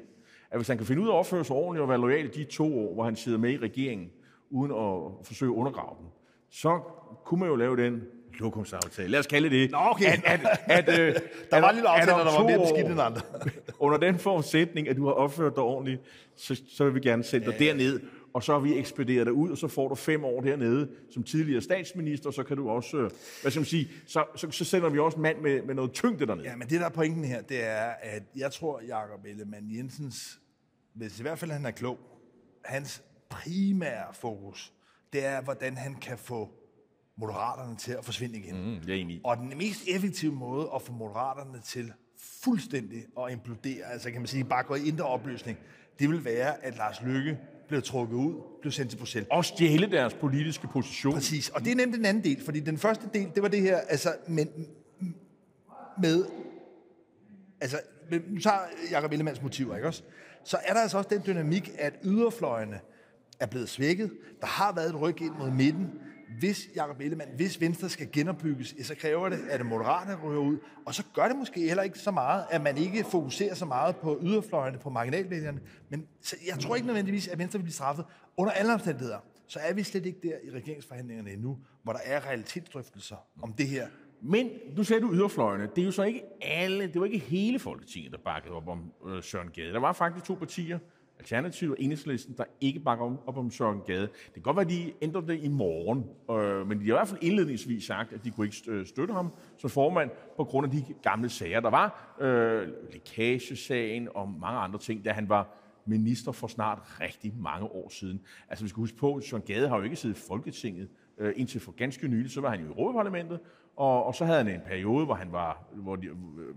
at 0.51 0.57
hvis 0.57 0.67
han 0.67 0.77
kan 0.77 0.85
finde 0.87 1.01
ud 1.01 1.07
af 1.07 1.11
at 1.11 1.15
opføre 1.15 1.45
sig 1.45 1.55
ordentligt 1.55 1.81
og 1.81 1.89
være 1.89 1.97
lojal 1.97 2.33
de 2.35 2.43
to 2.43 2.79
år, 2.79 2.93
hvor 2.93 3.03
han 3.03 3.15
sidder 3.15 3.37
med 3.37 3.51
i 3.51 3.57
regeringen, 3.57 4.11
uden 4.49 4.71
at 4.71 5.25
forsøge 5.27 5.51
at 5.51 5.55
undergrave 5.55 5.95
den, 5.99 6.07
så 6.49 6.79
kunne 7.25 7.39
man 7.39 7.49
jo 7.49 7.55
lave 7.55 7.77
den 7.77 8.03
lokumsaftale. 8.39 9.09
Lad 9.09 9.19
os 9.19 9.27
kalde 9.27 9.49
det. 9.49 9.71
Nå, 9.71 9.77
okay. 9.81 10.05
At, 10.05 10.41
at, 10.65 10.87
at, 10.89 10.99
øh, 10.99 11.15
der 11.51 11.59
var 11.59 11.69
en 11.69 11.75
lille 11.75 11.89
aftale, 11.89 12.11
der 12.11 12.23
var 12.23 12.43
mere 12.43 12.59
beskidt 12.59 12.87
end 12.87 13.01
andre. 13.01 13.21
under 13.85 13.97
den 13.97 14.19
forudsætning, 14.19 14.87
at 14.89 14.97
du 14.97 15.05
har 15.05 15.13
opført 15.13 15.55
dig 15.55 15.63
ordentligt, 15.63 16.01
så, 16.35 16.61
så 16.67 16.83
vil 16.85 16.95
vi 16.95 16.99
gerne 16.99 17.23
sende 17.23 17.45
dig 17.45 17.55
ja. 17.59 17.65
derned, 17.65 17.99
og 18.33 18.43
så 18.43 18.53
har 18.53 18.59
vi 18.59 18.77
ekspederet 18.77 19.25
dig 19.25 19.33
ud, 19.33 19.49
og 19.49 19.57
så 19.57 19.67
får 19.67 19.87
du 19.87 19.95
fem 19.95 20.25
år 20.25 20.41
dernede 20.41 20.89
som 21.11 21.23
tidligere 21.23 21.61
statsminister, 21.61 22.31
så 22.31 22.43
kan 22.43 22.57
du 22.57 22.69
også, 22.69 22.97
øh, 22.97 23.11
hvad 23.41 23.51
skal 23.51 23.59
man 23.59 23.65
sige, 23.65 23.89
så, 24.07 24.23
så, 24.35 24.51
så 24.51 24.65
sender 24.65 24.89
vi 24.89 24.99
også 24.99 25.19
mand 25.19 25.37
med, 25.41 25.61
med 25.61 25.75
noget 25.75 25.91
tyngde 25.91 26.27
dernede. 26.27 26.47
Ja, 26.47 26.55
men 26.55 26.69
det 26.69 26.79
der 26.79 26.85
er 26.85 26.89
pointen 26.89 27.23
her, 27.23 27.41
det 27.41 27.65
er, 27.65 27.93
at 28.01 28.23
jeg 28.35 28.51
tror, 28.51 28.81
Jakob 28.87 29.25
Ellemann 29.25 29.77
Jensens, 29.77 30.39
hvis 30.95 31.19
i 31.19 31.21
hvert 31.21 31.39
fald 31.39 31.51
han 31.51 31.65
er 31.65 31.71
klog, 31.71 31.99
hans 32.65 33.03
primære 33.29 34.13
fokus, 34.13 34.73
det 35.13 35.25
er, 35.25 35.41
hvordan 35.41 35.77
han 35.77 35.95
kan 35.95 36.17
få 36.17 36.49
Moderaterne 37.17 37.75
til 37.77 37.91
at 37.91 38.05
forsvinde 38.05 38.37
igen. 38.37 38.55
Mm, 38.55 38.87
jeg 38.87 38.95
er 38.95 39.01
enig. 39.01 39.21
Og 39.23 39.37
den 39.37 39.53
mest 39.57 39.83
effektive 39.87 40.31
måde 40.31 40.69
at 40.75 40.81
få 40.81 40.93
Moderaterne 40.93 41.61
til 41.65 41.93
fuldstændig 42.43 43.05
at 43.19 43.31
implodere, 43.31 43.85
altså 43.91 44.11
kan 44.11 44.21
man 44.21 44.27
sige, 44.27 44.43
bare 44.43 44.63
gå 44.63 44.75
i 44.75 44.87
indre 44.87 45.05
opløsning, 45.05 45.57
det 45.99 46.09
vil 46.09 46.25
være, 46.25 46.63
at 46.63 46.77
Lars 46.77 47.01
Lykke 47.01 47.37
blev 47.67 47.81
trukket 47.81 48.15
ud, 48.15 48.41
blev 48.61 48.71
sendt 48.71 48.89
til 48.89 48.97
Bruxelles. 48.97 49.27
Og 49.31 49.45
stjæle 49.45 49.91
deres 49.91 50.13
politiske 50.13 50.67
position. 50.67 51.13
Præcis, 51.13 51.49
og 51.49 51.61
det 51.65 51.71
er 51.71 51.75
nemlig 51.75 51.97
den 51.97 52.05
anden 52.05 52.23
del, 52.23 52.45
fordi 52.45 52.59
den 52.59 52.77
første 52.77 53.09
del, 53.13 53.31
det 53.35 53.43
var 53.43 53.49
det 53.49 53.61
her, 53.61 53.77
altså, 53.77 54.15
men, 54.27 54.49
med, 56.01 56.25
altså, 57.61 57.77
nu 58.29 58.39
tager 58.39 58.59
Jacob 58.91 59.11
Ellemanns 59.11 59.41
motiver, 59.41 59.75
ikke 59.75 59.87
også? 59.87 60.03
Så 60.43 60.57
er 60.63 60.73
der 60.73 60.81
altså 60.81 60.97
også 60.97 61.09
den 61.09 61.21
dynamik, 61.27 61.71
at 61.77 61.93
yderfløjene 62.03 62.79
er 63.39 63.45
blevet 63.45 63.69
svækket. 63.69 64.11
Der 64.41 64.47
har 64.47 64.73
været 64.73 64.89
et 64.89 65.01
ryg 65.01 65.21
ind 65.21 65.33
mod 65.39 65.51
midten 65.51 65.89
hvis 66.39 66.69
Jacob 66.75 66.99
Ellemann, 66.99 67.31
hvis 67.35 67.61
Venstre 67.61 67.89
skal 67.89 68.11
genopbygges, 68.11 68.75
så 68.81 68.95
kræver 68.95 69.29
det, 69.29 69.39
at 69.49 69.59
det 69.59 69.67
moderate 69.67 70.15
ryger 70.23 70.41
ud. 70.41 70.57
Og 70.85 70.95
så 70.95 71.03
gør 71.13 71.27
det 71.27 71.37
måske 71.37 71.61
heller 71.61 71.83
ikke 71.83 71.99
så 71.99 72.11
meget, 72.11 72.45
at 72.49 72.61
man 72.61 72.77
ikke 72.77 73.03
fokuserer 73.03 73.55
så 73.55 73.65
meget 73.65 73.95
på 73.95 74.19
yderfløjene, 74.21 74.77
på 74.77 74.89
marginalvælgerne. 74.89 75.59
Men 75.89 76.07
jeg 76.47 76.59
tror 76.59 76.75
ikke 76.75 76.87
nødvendigvis, 76.87 77.27
at 77.27 77.39
Venstre 77.39 77.59
vil 77.59 77.63
blive 77.63 77.73
straffet. 77.73 78.05
Under 78.37 78.53
alle 78.53 78.73
omstændigheder, 78.73 79.19
så 79.47 79.59
er 79.59 79.73
vi 79.73 79.83
slet 79.83 80.05
ikke 80.05 80.19
der 80.23 80.35
i 80.43 80.51
regeringsforhandlingerne 80.51 81.31
endnu, 81.31 81.57
hvor 81.83 81.93
der 81.93 81.99
er 82.03 82.25
realitetsdrøftelser 82.27 83.15
om 83.41 83.53
det 83.53 83.67
her. 83.67 83.87
Men 84.21 84.49
du 84.77 84.83
sagde 84.83 85.01
du 85.01 85.13
yderfløjene. 85.13 85.69
Det 85.75 85.81
er 85.81 85.85
jo 85.85 85.91
så 85.91 86.03
ikke 86.03 86.23
alle, 86.41 86.87
det 86.87 86.99
var 86.99 87.05
ikke 87.05 87.17
hele 87.17 87.59
Folketinget, 87.59 88.11
der 88.11 88.17
bakkede 88.17 88.53
op 88.53 88.67
om 88.67 88.91
øh, 89.07 89.23
Søren 89.23 89.49
Gade. 89.49 89.73
Der 89.73 89.79
var 89.79 89.93
faktisk 89.93 90.25
to 90.25 90.33
partier, 90.33 90.79
Alternativ 91.23 91.71
og 91.71 91.77
Enhedslisten, 91.79 92.35
der 92.37 92.43
ikke 92.61 92.79
bakker 92.79 93.17
op 93.27 93.37
om 93.37 93.51
Søren 93.51 93.81
Gade. 93.87 94.01
Det 94.01 94.33
kan 94.33 94.41
godt 94.41 94.55
være, 94.55 94.65
at 94.65 94.71
de 94.71 94.93
ændrer 95.01 95.21
det 95.21 95.43
i 95.43 95.47
morgen, 95.47 96.05
øh, 96.31 96.67
men 96.67 96.79
de 96.79 96.85
har 96.85 96.93
i 96.93 96.97
hvert 96.97 97.07
fald 97.07 97.19
indledningsvis 97.21 97.85
sagt, 97.85 98.13
at 98.13 98.23
de 98.23 98.31
kunne 98.31 98.47
ikke 98.47 98.57
øh, 98.67 98.85
støtte 98.85 99.13
ham 99.13 99.33
som 99.57 99.69
formand 99.69 100.09
på 100.37 100.43
grund 100.43 100.65
af 100.65 100.71
de 100.71 100.83
gamle 101.03 101.29
sager, 101.29 101.59
der 101.59 101.69
var. 101.69 102.15
Øh, 102.21 102.67
lækagesagen 102.91 104.07
og 104.15 104.29
mange 104.29 104.59
andre 104.59 104.79
ting, 104.79 105.05
da 105.05 105.11
han 105.11 105.29
var 105.29 105.57
minister 105.85 106.31
for 106.31 106.47
snart 106.47 106.79
rigtig 107.01 107.33
mange 107.37 107.65
år 107.65 107.89
siden. 107.89 108.21
Altså 108.49 108.65
vi 108.65 108.69
skal 108.69 108.79
huske 108.79 108.97
på, 108.97 109.15
at 109.15 109.23
Søren 109.23 109.43
Gade 109.43 109.69
har 109.69 109.77
jo 109.77 109.83
ikke 109.83 109.95
siddet 109.95 110.17
i 110.17 110.21
Folketinget 110.27 110.89
øh, 111.17 111.33
indtil 111.35 111.61
for 111.61 111.71
ganske 111.71 112.07
nylig, 112.07 112.31
så 112.31 112.41
var 112.41 112.49
han 112.49 112.59
jo 112.59 112.65
i 112.65 112.69
Europaparlamentet, 112.69 113.39
og, 113.75 114.05
og 114.05 114.15
så 114.15 114.25
havde 114.25 114.37
han 114.37 114.47
en 114.47 114.61
periode, 114.65 115.05
hvor 115.05 115.13
han 115.13 115.31
var, 115.31 115.63
hvor 115.71 115.95
de, 115.95 116.07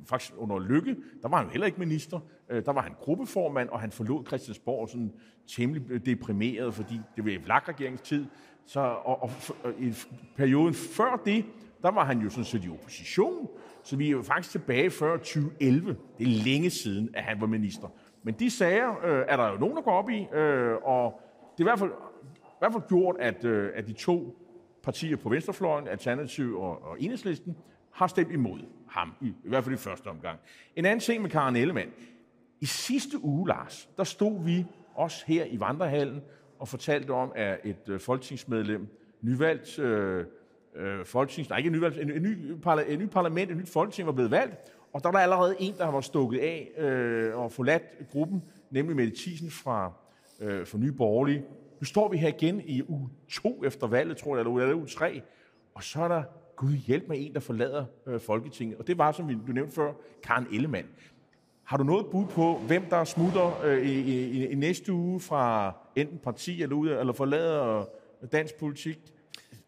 faktisk 0.07 0.33
under 0.37 0.59
Lykke, 0.59 0.97
der 1.23 1.29
var 1.29 1.37
han 1.37 1.47
jo 1.47 1.51
heller 1.51 1.67
ikke 1.67 1.79
minister, 1.79 2.21
øh, 2.51 2.65
der 2.65 2.73
var 2.73 2.81
han 2.81 2.93
gruppeformand, 3.01 3.69
og 3.69 3.81
han 3.81 3.91
forlod 3.93 4.27
Christiansborg 4.27 4.89
sådan 4.89 5.13
temmelig 5.57 6.07
deprimeret, 6.07 6.75
fordi 6.75 7.01
det 7.17 7.25
var 7.25 7.31
i 7.31 7.37
vlak-regeringstid. 7.37 8.27
Så, 8.67 8.81
og, 8.81 9.23
og, 9.23 9.31
og 9.65 9.73
i 9.79 9.95
perioden 10.37 10.75
før 10.75 11.23
det, 11.25 11.45
der 11.83 11.91
var 11.91 12.05
han 12.05 12.19
jo 12.19 12.31
sådan 12.31 12.45
set 12.45 12.65
i 12.65 12.71
opposition, 12.71 13.49
så 13.83 13.97
vi 13.97 14.07
er 14.07 14.11
jo 14.11 14.23
faktisk 14.23 14.51
tilbage 14.51 14.91
før 14.91 15.17
2011. 15.17 15.97
Det 16.19 16.27
er 16.27 16.45
længe 16.45 16.71
siden, 16.71 17.11
at 17.15 17.25
han 17.25 17.41
var 17.41 17.47
minister. 17.47 17.89
Men 18.23 18.35
de 18.35 18.51
sager 18.51 19.05
øh, 19.05 19.25
er 19.29 19.37
der 19.37 19.53
jo 19.53 19.59
nogen, 19.59 19.77
der 19.77 19.83
går 19.83 19.93
op 19.93 20.11
i, 20.11 20.27
øh, 20.35 20.77
og 20.83 21.21
det 21.59 21.61
er 21.61 21.65
i 21.65 21.69
hvert 21.69 21.79
fald, 21.79 21.91
i 22.37 22.59
hvert 22.59 22.73
fald 22.73 22.89
gjort, 22.89 23.17
at, 23.19 23.45
øh, 23.45 23.71
at 23.75 23.87
de 23.87 23.93
to 23.93 24.37
partier 24.87 25.17
på 25.17 25.29
venstrefløjen, 25.29 25.89
Alternativ 25.89 26.59
og, 26.61 26.83
og 26.83 27.01
Enhedslisten, 27.01 27.57
har 27.93 28.07
stemt 28.07 28.33
imod 28.33 28.61
ham, 28.89 29.13
i, 29.21 29.27
i 29.27 29.49
hvert 29.49 29.65
fald 29.65 29.75
i 29.75 29.79
første 29.79 30.07
omgang. 30.07 30.39
En 30.77 30.85
anden 30.85 31.01
ting 31.01 31.23
med 31.23 31.31
Karen 31.31 31.57
Ellemann. 31.57 31.91
I 32.61 32.67
sidste 32.67 33.25
uge, 33.25 33.49
Lars, 33.49 33.89
der 33.97 34.05
stod 34.05 34.45
vi 34.45 34.67
også 34.95 35.25
her 35.27 35.45
i 35.45 35.61
vandrehallen 35.61 36.23
og 36.59 36.69
fortalte 36.69 37.11
om, 37.11 37.33
at 37.35 37.61
et 37.65 37.89
øh, 37.89 38.01
folketingsmedlem, 38.01 38.89
nyvalgt 39.23 39.79
øh, 39.79 40.25
øh, 40.77 41.05
folketings... 41.05 41.49
Nej, 41.49 41.59
ikke 41.59 41.71
nyvalgt, 41.71 41.99
en, 41.99 42.11
en, 42.11 42.23
ny, 42.23 42.55
parla, 42.63 42.83
en 42.89 42.99
ny 42.99 43.07
parlament, 43.07 43.51
et 43.51 43.57
nyt 43.57 43.69
folketing 43.69 44.07
var 44.07 44.13
blevet 44.13 44.31
valgt, 44.31 44.55
og 44.93 45.03
der 45.03 45.09
var 45.09 45.19
der 45.19 45.23
allerede 45.23 45.57
en, 45.59 45.75
der 45.79 45.87
var 45.87 46.01
stukket 46.01 46.39
af 46.39 46.71
øh, 46.79 47.37
og 47.37 47.53
forladt 47.53 47.83
gruppen, 48.11 48.43
nemlig 48.71 48.97
Mette 48.97 49.13
Thiesen 49.17 49.51
fra, 49.51 49.93
øh, 50.41 50.67
fra 50.67 50.79
Nye 50.79 50.93
Borgerlige. 50.93 51.45
Nu 51.81 51.85
står 51.85 52.09
vi 52.09 52.17
her 52.17 52.29
igen 52.29 52.63
i 52.65 52.83
uge 52.89 53.09
2 53.29 53.65
efter 53.65 53.87
valget, 53.87 54.17
tror 54.17 54.37
jeg, 54.37 54.41
eller 54.41 54.51
uge, 54.51 54.63
eller 54.63 54.77
uge 54.77 54.87
3, 54.87 55.23
og 55.75 55.83
så 55.83 56.03
er 56.03 56.09
der, 56.09 56.23
Gud 56.57 56.73
hjælp 56.73 57.09
med 57.09 57.17
en, 57.21 57.35
der 57.35 57.41
forlader 57.41 57.85
øh, 58.07 58.21
Folketinget. 58.21 58.79
Og 58.79 58.87
det 58.87 58.99
var, 58.99 59.13
som 59.13 59.29
du 59.47 59.53
nævnte 59.53 59.75
før, 59.75 59.93
Karen 60.23 60.47
Ellemann. 60.53 60.87
Har 61.65 61.77
du 61.77 61.85
noget 61.85 62.07
bud 62.07 62.27
på, 62.27 62.59
hvem 62.67 62.83
der 62.91 63.05
smutter 63.05 63.63
øh, 63.65 63.87
i, 63.87 64.01
i, 64.01 64.47
i 64.47 64.55
næste 64.55 64.93
uge 64.93 65.21
fra 65.21 65.73
enten 65.97 66.19
parti 66.19 66.63
eller, 66.63 66.77
ud, 66.77 66.89
eller 66.89 67.13
forlader 67.13 67.79
øh, 68.23 68.29
dansk 68.33 68.59
politik? 68.59 68.99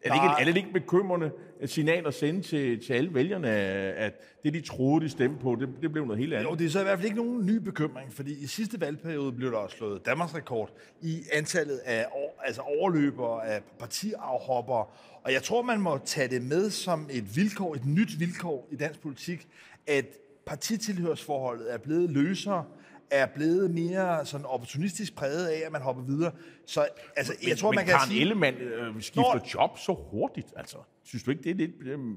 Er 0.03 0.13
det, 0.13 0.23
ikke, 0.23 0.35
er 0.41 0.45
det 0.45 0.57
ikke 0.57 0.73
bekymrende 0.73 1.31
signal 1.67 2.07
at 2.07 2.15
sende 2.15 2.43
til, 2.43 2.87
til 2.87 2.93
alle 2.93 3.15
vælgerne, 3.15 3.49
at 3.49 4.13
det, 4.45 4.55
de 4.55 4.61
troede, 4.61 5.05
de 5.05 5.11
stemte 5.11 5.43
på, 5.43 5.57
det, 5.61 5.69
det 5.83 5.93
blev 5.93 6.05
noget 6.05 6.19
helt 6.19 6.35
andet? 6.35 6.51
Jo, 6.51 6.55
det 6.55 6.67
er 6.67 6.71
så 6.71 6.81
i 6.81 6.83
hvert 6.83 6.99
fald 6.99 7.05
ikke 7.05 7.17
nogen 7.17 7.47
ny 7.47 7.57
bekymring, 7.57 8.13
fordi 8.13 8.43
i 8.43 8.47
sidste 8.47 8.81
valgperiode 8.81 9.33
blev 9.33 9.51
der 9.51 9.57
også 9.57 9.77
slået 9.77 10.07
Danmarks 10.07 10.35
rekord 10.35 10.71
i 11.03 11.23
antallet 11.33 11.81
af 11.85 12.07
altså 12.45 12.63
overløbere, 12.63 13.47
af 13.47 13.63
partiafhoppere, 13.79 14.85
og 15.25 15.33
jeg 15.33 15.43
tror, 15.43 15.63
man 15.63 15.81
må 15.81 15.99
tage 16.05 16.29
det 16.29 16.43
med 16.43 16.71
som 16.71 17.09
et 17.13 17.37
vilkår, 17.37 17.75
et 17.75 17.87
nyt 17.87 18.21
vilkår 18.21 18.69
i 18.71 18.77
dansk 18.77 19.01
politik, 19.01 19.49
at 19.87 20.05
partitilhørsforholdet 20.47 21.73
er 21.73 21.79
blevet 21.79 22.11
løsere, 22.11 22.65
er 23.11 23.27
blevet 23.27 23.71
mere 23.71 24.27
sådan 24.27 24.47
opportunistisk 24.47 25.15
præget 25.15 25.47
af, 25.47 25.63
at 25.67 25.73
man 25.73 25.83
hopper 25.83 26.03
videre. 26.03 26.33
Så 26.69 26.87
altså, 27.17 27.33
men, 27.41 27.49
jeg 27.49 27.59
tror, 27.59 27.71
men 27.71 27.77
man 27.77 27.85
kan 27.85 27.95
Karen 27.95 28.09
sige... 28.09 28.21
Ellemann 28.21 28.57
øh, 28.57 28.95
skifter 29.03 29.23
Når... 29.23 29.49
job 29.55 29.79
så 29.79 29.93
hurtigt, 30.11 30.47
altså. 30.57 30.77
Synes 31.05 31.23
du 31.23 31.31
ikke, 31.31 31.43
det 31.43 31.51
er 31.51 31.55
lidt 31.55 31.71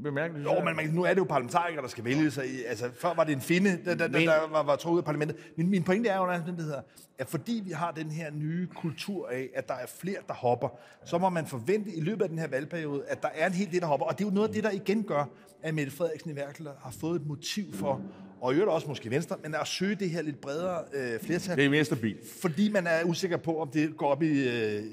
bemærkeligt? 0.04 0.46
Jo, 0.46 0.64
men 0.64 0.76
man, 0.76 0.90
nu 0.90 1.04
er 1.04 1.10
det 1.10 1.18
jo 1.18 1.24
parlamentarikere, 1.24 1.82
der 1.82 1.88
skal 1.88 2.04
vælge 2.04 2.32
sig. 2.32 2.46
Altså, 2.68 2.90
før 3.00 3.14
var 3.14 3.24
det 3.24 3.34
en 3.34 3.42
finde, 3.42 3.80
der, 3.86 3.96
der, 3.96 4.08
men... 4.08 4.28
der 4.28 4.50
var, 4.52 4.64
var 4.64 4.76
trukket 4.76 5.02
af 5.02 5.06
parlamentet. 5.06 5.38
Min, 5.58 5.70
min 5.70 5.84
pointe 5.84 6.10
er 6.10 6.18
jo, 6.18 6.26
at 7.18 7.28
fordi 7.28 7.62
vi 7.66 7.72
har 7.72 7.92
den 7.92 8.12
her 8.12 8.32
nye 8.32 8.68
kultur 8.68 9.30
af, 9.30 9.50
at 9.56 9.68
der 9.68 9.74
er 9.74 9.88
flere, 10.00 10.18
der 10.28 10.34
hopper, 10.34 10.70
så 11.06 11.18
må 11.18 11.30
man 11.30 11.48
forvente 11.48 11.92
i 11.96 12.02
løbet 12.02 12.24
af 12.24 12.30
den 12.30 12.40
her 12.40 12.48
valgperiode, 12.48 13.04
at 13.08 13.22
der 13.22 13.30
er 13.36 13.48
en 13.48 13.54
hel 13.54 13.72
del, 13.72 13.82
der 13.82 13.88
hopper. 13.88 14.06
Og 14.06 14.18
det 14.18 14.24
er 14.24 14.30
jo 14.30 14.34
noget 14.34 14.48
af 14.48 14.54
det, 14.54 14.64
der 14.64 14.72
igen 14.72 15.04
gør, 15.04 15.26
at 15.64 15.74
Mette 15.74 15.92
Frederiksen 15.92 16.32
i 16.32 16.36
fald 16.36 16.68
har 16.84 16.92
fået 16.92 17.22
et 17.22 17.28
motiv 17.28 17.74
for 17.74 18.02
og 18.42 18.54
i 18.54 18.56
øvrigt 18.56 18.72
også 18.72 18.88
måske 18.88 19.10
Venstre, 19.10 19.36
men 19.44 19.56
at 19.56 19.68
søge 19.68 19.96
det 19.96 20.10
her 20.10 20.22
lidt 20.22 20.42
bredere 20.42 20.84
øh, 20.94 21.20
flertal. 21.20 21.58
Det 21.58 21.66
er 21.66 21.70
mere 21.70 21.86
stabilt. 21.86 22.20
Fordi 22.42 22.72
man 22.72 22.88
er 22.88 23.04
usikker 23.04 23.38
på, 23.38 23.62
om 23.62 23.70
det 23.70 23.98
går 23.98 24.08
op 24.08 24.24
i, 24.24 24.41
øh, 24.48 24.84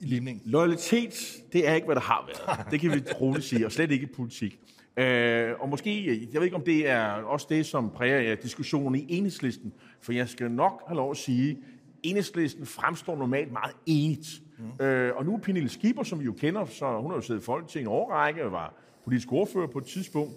i 0.00 0.06
limning. 0.06 0.42
Loyalitet, 0.44 1.42
det 1.52 1.68
er 1.68 1.74
ikke, 1.74 1.84
hvad 1.84 1.96
der 1.96 2.02
har 2.02 2.28
været. 2.28 2.70
Det 2.70 2.80
kan 2.80 2.90
vi 2.90 3.02
roligt 3.20 3.44
sige, 3.44 3.66
og 3.66 3.72
slet 3.72 3.90
ikke 3.90 4.04
i 4.04 4.12
politik. 4.16 4.58
Øh, 4.96 5.50
og 5.60 5.68
måske, 5.68 6.06
jeg 6.32 6.40
ved 6.40 6.44
ikke, 6.44 6.56
om 6.56 6.64
det 6.64 6.88
er 6.88 7.04
også 7.04 7.46
det, 7.50 7.66
som 7.66 7.90
præger 7.90 8.34
diskussionen 8.34 9.00
i 9.00 9.06
enhedslisten, 9.08 9.72
for 10.00 10.12
jeg 10.12 10.28
skal 10.28 10.50
nok 10.50 10.82
have 10.86 10.96
lov 10.96 11.10
at 11.10 11.16
sige, 11.16 11.58
enhedslisten 12.02 12.66
fremstår 12.66 13.16
normalt 13.16 13.52
meget 13.52 13.74
enigt. 13.86 14.42
Mm. 14.58 14.84
Øh, 14.84 15.16
og 15.16 15.24
nu 15.24 15.34
er 15.34 15.38
Pernille 15.38 15.68
Skipper, 15.68 16.02
som 16.02 16.20
vi 16.20 16.24
jo 16.24 16.32
kender, 16.32 16.64
så 16.64 16.98
hun 17.00 17.10
har 17.10 17.16
jo 17.16 17.20
siddet 17.20 17.40
i 17.40 17.44
Folketinget 17.44 17.88
overrække 17.88 18.44
og 18.44 18.52
var 18.52 18.74
politisk 19.04 19.32
ordfører 19.32 19.66
på 19.66 19.78
et 19.78 19.84
tidspunkt. 19.84 20.32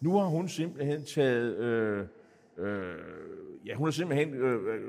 Nu 0.00 0.18
har 0.18 0.26
hun 0.26 0.48
simpelthen 0.48 1.04
taget... 1.04 1.56
Øh, 1.56 2.04
øh, 2.58 2.94
ja, 3.66 3.74
hun 3.74 3.86
har 3.86 3.92
simpelthen 3.92 4.34
øh, 4.34 4.80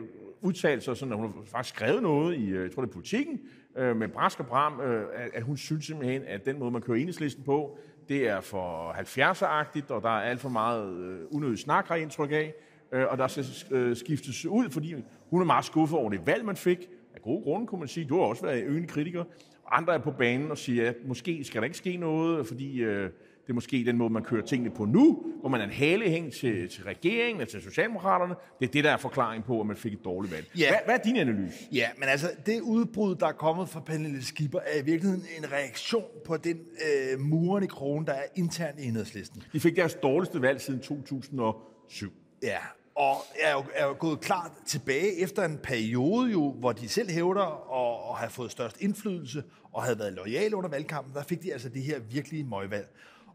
øh, 0.41 0.47
udtalt 0.47 0.83
sig 0.83 0.97
sådan, 0.97 1.11
at 1.11 1.19
hun 1.19 1.25
har 1.25 1.43
faktisk 1.45 1.75
skrevet 1.75 2.03
noget 2.03 2.37
i, 2.37 2.49
øh, 2.49 2.63
jeg 2.63 2.71
tror 2.71 2.81
det 2.81 2.89
er 2.89 2.93
politikken, 2.93 3.39
øh, 3.77 3.97
med 3.97 4.07
Brask 4.07 4.39
og 4.39 4.47
Bram, 4.47 4.81
øh, 4.81 5.05
at, 5.15 5.29
at 5.33 5.43
hun 5.43 5.57
synes 5.57 5.85
simpelthen, 5.85 6.21
at 6.27 6.45
den 6.45 6.59
måde, 6.59 6.71
man 6.71 6.81
kører 6.81 6.97
enhedslisten 6.97 7.43
på, 7.43 7.77
det 8.09 8.29
er 8.29 8.41
for 8.41 8.91
70'er-agtigt, 8.91 9.93
og 9.93 10.01
der 10.01 10.09
er 10.09 10.21
alt 10.21 10.39
for 10.39 10.49
meget 10.49 10.97
øh, 10.97 11.19
unødig 11.31 11.59
snak, 11.59 11.87
har 11.87 11.95
indtryk 11.95 12.31
af, 12.31 12.53
øh, 12.91 13.05
og 13.09 13.17
der 13.17 13.27
skal 13.27 13.45
øh, 13.71 13.95
skiftes 13.95 14.45
ud, 14.45 14.69
fordi 14.69 14.95
hun 15.29 15.41
er 15.41 15.45
meget 15.45 15.65
skuffet 15.65 15.99
over 15.99 16.09
det 16.09 16.27
valg, 16.27 16.45
man 16.45 16.55
fik. 16.55 16.89
Af 17.15 17.21
gode 17.21 17.43
grunde, 17.43 17.67
kunne 17.67 17.79
man 17.79 17.87
sige. 17.87 18.05
Du 18.05 18.15
har 18.17 18.23
også 18.23 18.45
været 18.45 18.63
øgende 18.63 18.87
kritiker. 18.87 19.23
Andre 19.71 19.93
er 19.93 19.97
på 19.97 20.11
banen 20.11 20.51
og 20.51 20.57
siger, 20.57 20.89
at 20.89 20.95
måske 21.05 21.43
skal 21.43 21.61
der 21.61 21.65
ikke 21.65 21.77
ske 21.77 21.97
noget, 21.97 22.47
fordi 22.47 22.79
øh, 22.79 23.09
det 23.47 23.53
er 23.53 23.55
måske 23.55 23.83
den 23.85 23.97
måde, 23.97 24.09
man 24.09 24.23
kører 24.23 24.45
tingene 24.45 24.69
på 24.69 24.85
nu, 24.85 25.23
hvor 25.39 25.49
man 25.49 25.61
er 25.61 25.65
en 25.65 25.71
halehæng 25.71 26.33
til, 26.33 26.69
til 26.69 26.83
regeringen 26.83 27.41
og 27.41 27.47
til 27.47 27.61
Socialdemokraterne. 27.61 28.35
Det 28.59 28.67
er 28.67 28.71
det, 28.71 28.83
der 28.83 28.91
er 28.91 28.97
forklaring 28.97 29.43
på, 29.43 29.59
at 29.59 29.67
man 29.67 29.75
fik 29.75 29.93
et 29.93 30.05
dårligt 30.05 30.33
valg. 30.33 30.47
Ja. 30.57 30.69
Hvad, 30.69 30.79
hvad 30.85 30.95
er 30.95 31.03
din 31.03 31.17
analyse? 31.17 31.57
Ja, 31.71 31.87
men 31.97 32.09
altså, 32.09 32.31
det 32.45 32.61
udbrud, 32.61 33.15
der 33.15 33.27
er 33.27 33.31
kommet 33.31 33.69
fra 33.69 33.79
Pernille 33.79 34.23
Skipper, 34.23 34.59
er 34.59 34.81
i 34.81 34.85
virkeligheden 34.85 35.25
en 35.37 35.51
reaktion 35.51 36.05
på 36.25 36.37
den 36.37 36.57
øh, 36.57 37.19
muren 37.19 37.63
i 37.63 37.67
krogen, 37.67 38.05
der 38.05 38.13
er 38.13 38.23
internt 38.35 38.79
i 38.79 38.87
enhedslisten. 38.87 39.43
De 39.53 39.59
fik 39.59 39.75
deres 39.75 39.93
dårligste 39.93 40.41
valg 40.41 40.61
siden 40.61 40.79
2007. 40.79 42.11
Ja, 42.43 42.57
og 42.95 43.15
er 43.41 43.51
jo, 43.51 43.63
er 43.73 43.85
jo 43.85 43.95
gået 43.99 44.19
klart 44.19 44.51
tilbage 44.65 45.21
efter 45.21 45.45
en 45.45 45.57
periode, 45.57 46.31
jo, 46.31 46.51
hvor 46.51 46.71
de 46.71 46.89
selv 46.89 47.09
hævder 47.09 47.45
at, 47.73 48.11
at 48.11 48.19
have 48.19 48.29
fået 48.29 48.51
størst 48.51 48.81
indflydelse 48.81 49.43
og 49.73 49.83
havde 49.83 49.99
været 49.99 50.13
lojale 50.13 50.55
under 50.55 50.69
valgkampen. 50.69 51.13
Der 51.13 51.23
fik 51.23 51.43
de 51.43 51.53
altså 51.53 51.69
det 51.69 51.83
her 51.83 51.99
virkelige 51.99 52.43
møgvalg. 52.43 52.87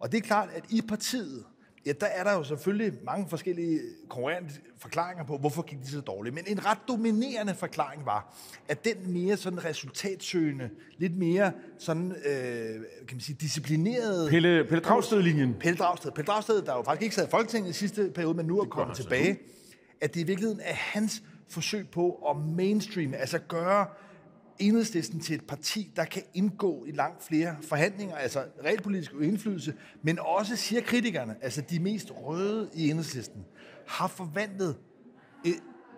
Og 0.03 0.13
det 0.13 0.19
er 0.19 0.23
klart, 0.23 0.49
at 0.55 0.65
i 0.71 0.83
partiet, 0.89 1.45
ja, 1.87 1.93
der 2.01 2.07
er 2.07 2.25
der 2.25 2.33
jo 2.33 2.45
selvfølgelig 2.45 2.93
mange 3.05 3.29
forskellige 3.29 3.81
konkurrerende 4.09 4.51
forklaringer 4.79 5.25
på, 5.25 5.39
hvorfor 5.39 5.63
gik 5.63 5.79
det 5.79 5.89
så 5.89 6.01
dårligt. 6.01 6.35
Men 6.35 6.45
en 6.47 6.67
ret 6.67 6.79
dominerende 6.89 7.55
forklaring 7.55 8.07
var, 8.07 8.35
at 8.69 8.85
den 8.85 9.13
mere 9.13 9.37
sådan 9.37 9.65
resultatsøgende, 9.65 10.71
lidt 10.99 11.19
mere 11.19 11.53
sådan, 11.79 12.13
øh, 12.13 12.75
kan 13.09 13.17
man 13.17 13.21
sige, 13.21 13.37
disciplinerede... 13.41 14.31
Pelle, 14.31 14.65
Pelle 14.65 14.85
Dragsted-linjen. 14.85 15.55
Pelle 15.61 15.77
Dragsted. 15.77 16.11
Pelle 16.11 16.27
Dragsted, 16.27 16.63
der 16.63 16.77
jo 16.77 16.83
faktisk 16.83 17.03
ikke 17.03 17.15
sad 17.15 17.27
i 17.27 17.31
Folketinget 17.31 17.71
i 17.71 17.73
sidste 17.73 18.11
periode, 18.15 18.35
men 18.35 18.47
nu 18.47 18.61
er 18.61 18.65
kommet 18.65 18.97
tilbage. 18.97 19.39
At 20.01 20.15
det 20.15 20.21
i 20.21 20.25
virkeligheden 20.25 20.61
er 20.65 20.75
hans 20.75 21.23
forsøg 21.49 21.89
på 21.89 22.11
at 22.31 22.37
mainstream, 22.57 23.15
altså 23.15 23.39
gøre 23.39 23.87
enhedslisten 24.59 25.21
til 25.21 25.35
et 25.35 25.47
parti, 25.47 25.93
der 25.97 26.05
kan 26.05 26.23
indgå 26.35 26.85
i 26.85 26.91
langt 26.91 27.25
flere 27.25 27.57
forhandlinger, 27.63 28.17
altså 28.17 28.45
realpolitisk 28.65 29.13
indflydelse, 29.23 29.75
men 30.03 30.19
også, 30.19 30.57
siger 30.57 30.83
kritikerne, 30.83 31.37
altså 31.43 31.61
de 31.61 31.81
mest 31.81 32.13
røde 32.17 32.71
i 32.75 32.91
enhedslisten, 32.91 33.45
har 33.87 34.09
forvandlet 34.09 34.77
øh, 35.47 35.53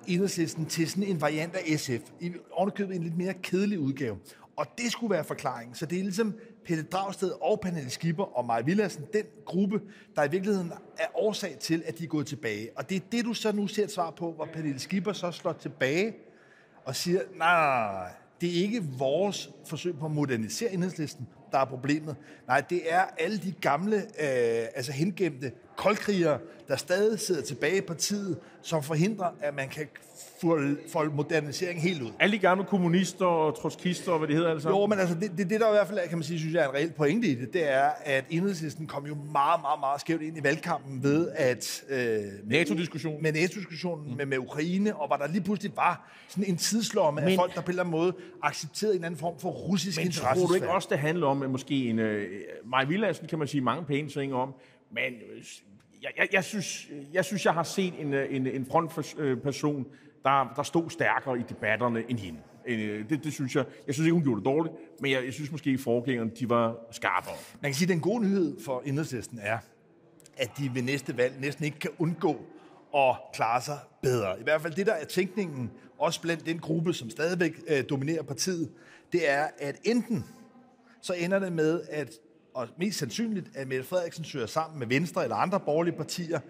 enhedslisten 0.06 0.66
til 0.66 0.90
sådan 0.90 1.04
en 1.04 1.20
variant 1.20 1.54
af 1.54 1.80
SF, 1.80 2.10
i 2.20 2.32
ovenikøbet 2.52 2.96
en 2.96 3.02
lidt 3.02 3.16
mere 3.16 3.34
kedelig 3.34 3.78
udgave. 3.78 4.18
Og 4.56 4.66
det 4.78 4.92
skulle 4.92 5.10
være 5.10 5.24
forklaringen. 5.24 5.74
Så 5.74 5.86
det 5.86 5.98
er 5.98 6.02
ligesom 6.02 6.34
Pelle 6.64 6.84
Dragsted 6.84 7.32
og 7.40 7.60
Pernille 7.60 7.90
Skipper 7.90 8.38
og 8.38 8.44
Maja 8.44 8.62
Villadsen, 8.62 9.04
den 9.12 9.24
gruppe, 9.44 9.80
der 10.16 10.24
i 10.24 10.30
virkeligheden 10.30 10.72
er 10.98 11.06
årsag 11.14 11.56
til, 11.60 11.82
at 11.86 11.98
de 11.98 12.04
er 12.04 12.08
gået 12.08 12.26
tilbage. 12.26 12.68
Og 12.76 12.90
det 12.90 12.96
er 12.96 13.00
det, 13.12 13.24
du 13.24 13.34
så 13.34 13.52
nu 13.52 13.66
ser 13.66 13.84
et 13.84 13.90
svar 13.90 14.10
på, 14.10 14.32
hvor 14.32 14.44
Pernille 14.44 14.78
Skipper 14.78 15.12
så 15.12 15.30
slår 15.30 15.52
tilbage 15.52 16.14
og 16.84 16.96
siger, 16.96 17.20
nej, 17.36 17.62
nej, 17.62 17.92
nej, 17.92 18.12
det 18.44 18.58
er 18.58 18.62
ikke 18.62 18.84
vores 18.98 19.50
forsøg 19.66 19.98
på 19.98 20.06
at 20.06 20.12
modernisere 20.12 20.72
enhedslisten, 20.72 21.28
der 21.52 21.58
er 21.58 21.64
problemet. 21.64 22.16
Nej, 22.46 22.60
det 22.60 22.92
er 22.92 23.04
alle 23.18 23.38
de 23.38 23.52
gamle, 23.52 23.96
øh, 23.96 24.66
altså 24.74 24.92
hengemte 24.92 25.52
koldkrigere, 25.76 26.38
der 26.68 26.76
stadig 26.76 27.20
sidder 27.20 27.42
tilbage 27.42 27.76
i 27.76 27.80
partiet, 27.80 28.38
som 28.62 28.82
forhindrer, 28.82 29.26
at 29.40 29.54
man 29.54 29.68
kan 29.68 29.86
få 30.42 31.10
modernisering 31.10 31.82
helt 31.82 32.02
ud. 32.02 32.10
Alle 32.20 32.32
de 32.32 32.38
gamle 32.38 32.64
kommunister 32.64 33.26
og 33.26 33.62
trotskister 33.62 34.12
og 34.12 34.18
hvad 34.18 34.28
det 34.28 34.36
hedder 34.36 34.50
altså? 34.50 34.68
Jo, 34.68 34.86
men 34.86 34.98
altså 34.98 35.14
det, 35.14 35.30
det, 35.38 35.50
det 35.50 35.60
der 35.60 35.68
i 35.68 35.72
hvert 35.72 35.88
fald 35.88 36.08
kan 36.08 36.18
man 36.18 36.22
sige, 36.22 36.38
synes 36.38 36.54
jeg 36.54 36.64
er 36.64 36.68
en 36.68 36.74
reel 36.74 36.92
pointe 36.92 37.28
i 37.28 37.34
det, 37.34 37.52
det 37.52 37.72
er, 37.72 37.90
at 38.04 38.24
enhedslisten 38.30 38.86
kom 38.86 39.06
jo 39.06 39.14
meget, 39.14 39.60
meget, 39.60 39.80
meget 39.80 40.00
skævt 40.00 40.22
ind 40.22 40.38
i 40.38 40.42
valgkampen 40.42 41.02
ved 41.02 41.28
at... 41.34 41.84
Øh, 41.88 42.22
NATO-diskussionen. 42.44 43.22
Med 43.22 43.32
NATO-diskussionen 43.32 44.10
mm. 44.10 44.16
med, 44.16 44.26
med 44.26 44.38
Ukraine, 44.38 44.96
og 44.96 45.06
hvor 45.06 45.16
der 45.16 45.26
lige 45.26 45.42
pludselig 45.42 45.72
var 45.76 46.10
sådan 46.28 46.44
en 46.44 46.56
tidslomme 46.56 47.20
men, 47.20 47.30
af 47.30 47.36
folk, 47.36 47.54
der 47.54 47.60
på 47.60 47.66
en 47.66 47.70
eller 47.70 47.82
anden 47.82 48.00
måde 48.00 48.12
accepterede 48.42 48.96
en 48.96 49.04
anden 49.04 49.20
form 49.20 49.38
for 49.38 49.50
russisk 49.50 50.00
interesse. 50.00 50.34
Men 50.34 50.40
tror 50.40 50.46
du 50.46 50.54
ikke 50.54 50.70
også, 50.70 50.88
det 50.90 50.98
handler 50.98 51.26
om, 51.26 51.42
at 51.42 51.50
måske 51.50 51.84
en... 51.84 51.98
Øh, 51.98 52.28
Maja 52.64 52.84
Villadsen 52.84 53.28
kan 53.28 53.38
man 53.38 53.48
sige 53.48 53.60
mange 53.60 53.84
pæne 53.84 54.08
ting 54.08 54.34
om, 54.34 54.54
men 54.90 55.12
øh, 55.12 55.44
jeg, 56.02 56.12
jeg, 56.16 56.28
jeg, 56.32 56.44
synes, 56.44 56.88
jeg 57.12 57.24
synes, 57.24 57.44
jeg 57.44 57.54
har 57.54 57.62
set 57.62 57.94
en, 58.00 58.14
øh, 58.14 58.34
en, 58.36 58.46
en 58.46 58.66
frontperson, 58.66 59.80
øh, 59.80 59.86
der, 60.24 60.52
der 60.56 60.62
stod 60.62 60.90
stærkere 60.90 61.38
i 61.38 61.42
debatterne 61.48 62.04
end 62.08 62.18
hende. 62.18 62.40
Det, 63.08 63.24
det 63.24 63.32
synes 63.32 63.56
jeg. 63.56 63.64
Jeg 63.86 63.94
synes 63.94 64.06
ikke, 64.06 64.14
hun 64.14 64.22
gjorde 64.22 64.40
det 64.40 64.44
dårligt, 64.44 64.74
men 65.00 65.10
jeg, 65.10 65.24
jeg 65.24 65.32
synes 65.32 65.52
måske, 65.52 65.70
at 65.70 65.80
forgængerne 65.80 66.30
de 66.40 66.48
var 66.48 66.76
skarpere. 66.90 67.34
Man 67.60 67.70
kan 67.70 67.74
sige, 67.74 67.86
at 67.86 67.88
den 67.88 68.00
gode 68.00 68.22
nyhed 68.22 68.60
for 68.64 68.82
enhedslisten 68.86 69.38
er, 69.42 69.58
at 70.36 70.50
de 70.58 70.70
ved 70.74 70.82
næste 70.82 71.16
valg 71.16 71.34
næsten 71.40 71.64
ikke 71.64 71.78
kan 71.78 71.90
undgå 71.98 72.44
at 72.96 73.16
klare 73.34 73.62
sig 73.62 73.78
bedre. 74.02 74.40
I 74.40 74.42
hvert 74.42 74.62
fald 74.62 74.74
det, 74.74 74.86
der 74.86 74.92
er 74.92 75.04
tænkningen, 75.04 75.70
også 75.98 76.20
blandt 76.20 76.46
den 76.46 76.58
gruppe, 76.58 76.92
som 76.92 77.10
stadigvæk 77.10 77.60
øh, 77.68 77.84
dominerer 77.90 78.22
partiet, 78.22 78.70
det 79.12 79.30
er, 79.30 79.48
at 79.58 79.76
enten 79.84 80.24
så 81.00 81.12
ender 81.12 81.38
det 81.38 81.52
med, 81.52 81.80
at 81.90 82.12
og 82.54 82.68
mest 82.78 82.98
sandsynligt, 82.98 83.56
at 83.56 83.68
Mette 83.68 83.84
Frederiksen 83.84 84.24
søger 84.24 84.46
sammen 84.46 84.78
med 84.78 84.86
Venstre 84.86 85.22
eller 85.22 85.36
andre 85.36 85.60
borgerlige 85.60 85.96
partier, 85.96 86.40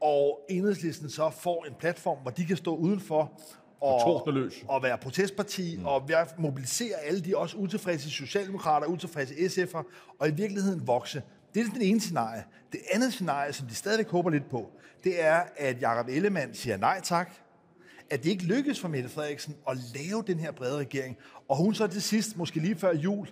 og 0.00 0.40
enhedslisten 0.50 1.10
så 1.10 1.30
får 1.30 1.64
en 1.64 1.74
platform, 1.80 2.18
hvor 2.22 2.30
de 2.30 2.44
kan 2.44 2.56
stå 2.56 2.76
udenfor 2.76 3.40
og, 3.80 4.26
og 4.68 4.82
være 4.82 4.98
protestparti, 4.98 5.76
mm. 5.76 5.86
og 5.86 6.08
være, 6.08 6.26
mobilisere 6.38 6.96
alle 6.96 7.20
de 7.20 7.36
også 7.36 7.56
utilfredse 7.56 8.10
socialdemokrater, 8.10 8.86
utilfredse 8.86 9.34
SF'er, 9.34 9.84
og 10.18 10.28
i 10.28 10.30
virkeligheden 10.30 10.86
vokse. 10.86 11.22
Det 11.54 11.66
er 11.66 11.70
den 11.72 11.82
ene 11.82 12.00
scenarie. 12.00 12.44
Det 12.72 12.80
andet 12.92 13.12
scenarie, 13.12 13.52
som 13.52 13.66
de 13.66 13.74
stadigvæk 13.74 14.08
håber 14.08 14.30
lidt 14.30 14.50
på, 14.50 14.70
det 15.04 15.24
er, 15.24 15.42
at 15.56 15.80
Jakob 15.80 16.08
Ellemann 16.08 16.54
siger 16.54 16.76
nej 16.76 17.00
tak, 17.02 17.32
at 18.10 18.22
det 18.24 18.30
ikke 18.30 18.44
lykkes 18.44 18.80
for 18.80 18.88
Mette 18.88 19.08
Frederiksen 19.08 19.56
at 19.68 19.76
lave 19.94 20.24
den 20.26 20.38
her 20.38 20.52
brede 20.52 20.78
regering, 20.78 21.16
og 21.48 21.56
hun 21.56 21.74
så 21.74 21.86
til 21.86 22.02
sidst, 22.02 22.36
måske 22.36 22.60
lige 22.60 22.76
før 22.76 22.94
jul, 22.94 23.28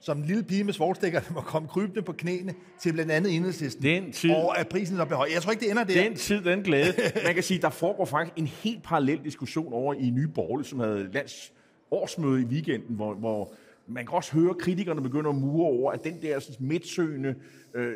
som 0.00 0.18
en 0.18 0.24
lille 0.24 0.42
pige 0.42 0.64
med 0.64 0.72
svovlstikkerne 0.72 1.26
må 1.34 1.40
komme 1.40 1.68
krybende 1.68 2.02
på 2.02 2.12
knæene 2.12 2.54
til 2.80 2.92
blandt 2.92 3.12
andet 3.12 3.36
enhedslisten. 3.36 3.82
Den 3.84 4.12
tid- 4.12 4.30
Og 4.30 4.58
at 4.58 4.68
prisen 4.68 4.96
så 4.96 5.04
beholdt. 5.04 5.34
Jeg 5.34 5.42
tror 5.42 5.52
ikke, 5.52 5.60
det 5.64 5.70
ender 5.70 5.84
der. 5.84 6.02
Den 6.02 6.14
tid, 6.16 6.42
den 6.44 6.62
glæde. 6.62 6.92
Man 7.26 7.34
kan 7.34 7.42
sige, 7.42 7.60
der 7.60 7.70
foregår 7.70 8.04
faktisk 8.04 8.38
en 8.38 8.46
helt 8.46 8.82
parallel 8.82 9.20
diskussion 9.24 9.72
over 9.72 9.94
i 9.94 10.10
Nye 10.10 10.28
Borgerlige, 10.28 10.68
som 10.68 10.78
havde 10.80 11.10
lands 11.12 11.52
årsmøde 11.90 12.42
i 12.42 12.44
weekenden, 12.44 12.96
hvor, 12.96 13.14
hvor 13.14 13.52
man 13.88 14.06
kan 14.06 14.14
også 14.14 14.32
høre 14.32 14.54
kritikerne 14.54 15.00
begynder 15.02 15.30
at 15.30 15.36
mure 15.36 15.66
over, 15.66 15.92
at 15.92 16.04
den 16.04 16.22
der 16.22 16.38
sådan, 16.38 16.66
midtsøgende, 16.66 17.34
øh, 17.74 17.94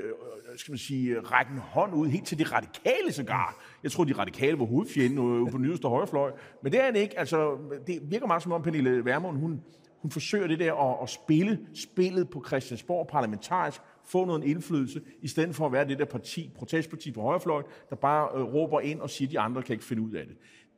skal 0.57 0.73
man 0.73 0.79
sige, 0.79 1.21
rækken 1.21 1.59
hånd 1.59 1.95
ud 1.95 2.09
helt 2.09 2.27
til 2.27 2.39
de 2.39 2.45
radikale 2.45 3.13
sågar. 3.13 3.65
Jeg 3.83 3.91
tror, 3.93 4.05
de 4.05 4.13
radikale 4.13 4.59
var 4.59 4.65
hovedfjenden 4.65 5.19
ude 5.19 5.51
på 5.51 5.57
den 5.59 5.65
yderste 5.67 5.89
højrefløj. 5.89 6.31
Men 6.63 6.73
det 6.73 6.81
er 6.81 6.85
han 6.85 6.97
ikke. 6.97 7.19
Altså, 7.19 7.57
det 7.87 7.99
virker 8.11 8.27
meget 8.27 8.43
som 8.43 8.53
om 8.53 8.63
Pernille 8.63 9.05
Vermund, 9.05 9.39
hun, 9.39 9.61
hun 10.05 10.11
forsøger 10.11 10.47
det 10.47 10.59
der 10.59 10.75
at, 10.75 11.03
at 11.03 11.11
spille 11.11 11.59
spillet 11.75 12.31
på 12.31 12.45
Christiansborg 12.47 13.09
parlamentarisk, 13.09 13.81
få 14.07 14.25
noget 14.25 14.45
indflydelse, 14.45 15.01
i 15.23 15.29
stedet 15.29 15.55
for 15.55 15.67
at 15.67 15.73
være 15.73 15.89
det 15.89 15.99
der 15.99 16.05
parti, 16.05 16.51
protestparti 16.55 17.13
på 17.13 17.23
højrefløjen, 17.23 17.67
der 17.91 17.97
bare 17.97 18.29
øh, 18.35 18.55
råber 18.55 18.81
ind 18.81 19.01
og 19.01 19.11
siger, 19.11 19.29
at 19.29 19.33
de 19.33 19.41
andre 19.41 19.63
kan 19.63 19.73
ikke 19.73 19.85
finde 19.85 20.03
ud 20.03 20.13
af 20.13 20.25
det. 20.27 20.37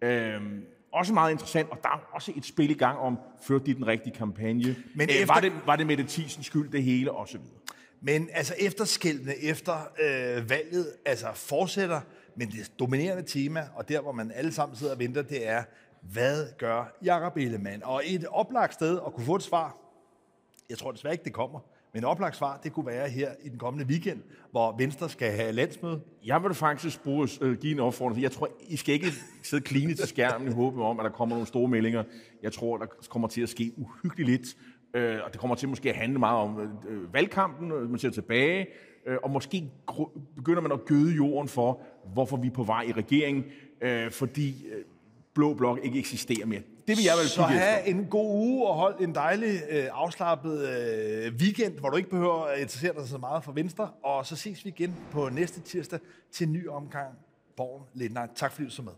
Øhm, 0.09 0.63
også 0.93 1.13
meget 1.15 1.33
interessant, 1.33 1.71
og 1.71 1.79
der 1.83 1.89
er 1.89 2.11
også 2.13 2.33
et 2.37 2.45
spil 2.45 2.71
i 2.71 2.75
gang 2.75 2.99
om, 2.99 3.19
førte 3.43 3.67
de 3.67 3.75
den 3.75 3.87
rigtige 3.87 4.15
kampagne? 4.15 4.63
Men 4.65 4.77
Men 4.95 5.03
efter- 5.09 5.21
efter... 5.21 5.35
var, 5.35 5.41
det, 5.41 5.53
var 5.67 5.77
det 5.77 5.87
Mette 5.87 6.05
Thiesens 6.09 6.47
skyld, 6.47 6.71
det 6.71 6.83
hele, 6.83 7.13
og 7.13 7.29
så 7.29 7.39
videre? 7.39 7.59
Men 8.01 8.29
altså 8.33 8.55
efterskælvene 8.61 9.37
efter 9.43 9.73
øh, 9.75 10.51
valget 10.51 10.87
altså 11.05 11.27
fortsætter, 11.35 12.01
men 12.37 12.49
det 12.49 12.73
dominerende 12.79 13.23
tema, 13.23 13.65
og 13.75 13.89
der 13.89 14.01
hvor 14.01 14.13
man 14.13 14.33
alle 14.35 14.53
sammen 14.53 14.77
sidder 14.77 14.93
og 14.93 14.99
venter, 14.99 15.23
det 15.23 15.49
er, 15.49 15.63
hvad 16.13 16.47
gør 16.59 16.97
Jakob 17.05 17.37
Ellemann? 17.37 17.83
Og 17.85 18.03
et 18.07 18.25
oplagt 18.31 18.75
sted 18.75 19.01
at 19.07 19.15
kunne 19.15 19.27
få 19.27 19.35
et 19.35 19.43
svar, 19.43 19.77
jeg 20.71 20.79
tror 20.79 20.93
desværre 20.93 21.15
ikke, 21.15 21.25
det 21.25 21.33
kommer, 21.33 21.61
men 21.93 22.03
et 22.03 22.09
oplagt 22.09 22.37
svar, 22.37 22.61
det 22.65 22.73
kunne 22.73 22.87
være 22.87 23.09
her 23.09 23.31
i 23.43 23.49
den 23.49 23.59
kommende 23.59 23.87
weekend, 23.87 24.23
hvor 24.51 24.77
Venstre 24.79 25.09
skal 25.09 25.33
have 25.33 25.53
landsmøde. 25.53 26.01
Jeg 26.25 26.43
vil 26.43 26.55
faktisk 26.55 27.03
bruge, 27.03 27.29
øh, 27.41 27.59
give 27.59 27.73
en 27.73 27.81
opfordring. 27.81 28.23
Jeg 28.23 28.33
tror, 28.33 28.49
I 28.69 28.77
skal 28.77 28.95
ikke 28.95 29.07
sidde 29.43 29.63
kline 29.63 29.95
til 29.95 30.09
skærmen 30.09 30.49
i 30.49 30.51
håbet 30.51 30.83
om, 30.83 31.01
at 31.01 31.05
der 31.05 31.11
kommer 31.11 31.35
nogle 31.35 31.47
store 31.47 31.69
meldinger. 31.69 32.05
Jeg 32.43 32.53
tror, 32.53 32.77
der 32.77 32.87
kommer 33.09 33.29
til 33.29 33.41
at 33.41 33.49
ske 33.49 33.73
uhyggeligt 33.77 34.29
lidt. 34.29 34.57
Øh, 34.95 35.19
og 35.25 35.33
det 35.33 35.41
kommer 35.41 35.55
til 35.55 35.69
måske 35.69 35.91
at 35.91 35.97
handle 35.97 36.19
meget 36.19 36.39
om 36.39 36.61
øh, 36.61 36.69
øh 36.89 37.15
valgkampen, 37.15 37.69
man 37.69 37.99
ser 37.99 38.11
tilbage. 38.11 38.67
Øh, 39.07 39.17
og 39.23 39.31
måske 39.31 39.71
begynder 40.37 40.63
man 40.63 40.73
at 40.73 40.85
gøde 40.85 41.15
jorden 41.15 41.49
for, 41.49 41.81
hvorfor 42.13 42.37
vi 42.37 42.47
er 42.47 42.53
på 42.53 42.63
vej 42.63 42.83
i 42.83 42.93
regeringen. 42.93 43.45
Øh, 43.81 44.11
fordi 44.11 44.67
øh, 44.67 44.85
Blå 45.37 45.55
Blok 45.55 45.79
ikke 45.83 45.99
eksisterer 45.99 46.47
mere. 46.47 46.61
Det 46.89 46.97
vil 46.97 47.05
jeg 47.05 47.15
vel 47.21 47.29
Så 47.29 47.35
kigge 47.41 47.55
efter. 47.55 47.67
have 47.67 47.87
en 47.87 48.07
god 48.11 48.31
uge 48.31 48.67
og 48.69 48.75
hold 48.75 49.01
en 49.01 49.15
dejlig 49.15 49.61
øh, 49.71 49.85
afslappet 49.93 50.69
øh, 50.69 51.33
weekend, 51.35 51.79
hvor 51.79 51.91
du 51.91 51.97
ikke 51.97 52.11
behøver 52.11 52.45
at 52.45 52.61
interessere 52.61 52.93
dig 52.95 53.09
så 53.09 53.19
meget 53.19 53.45
for 53.45 53.53
Venstre. 53.53 53.91
Og 54.03 54.27
så 54.27 54.37
ses 54.37 54.65
vi 54.65 54.71
igen 54.71 54.95
på 55.13 55.29
næste 55.29 55.61
tirsdag 55.61 55.99
til 56.33 56.47
en 56.47 56.53
ny 56.53 56.69
omgang 56.69 57.09
Borgen 57.57 57.85
Lindner. 57.95 58.27
Tak 58.35 58.53
fordi 58.53 58.65
du 58.69 58.71
så 58.75 58.83
med. 58.83 58.93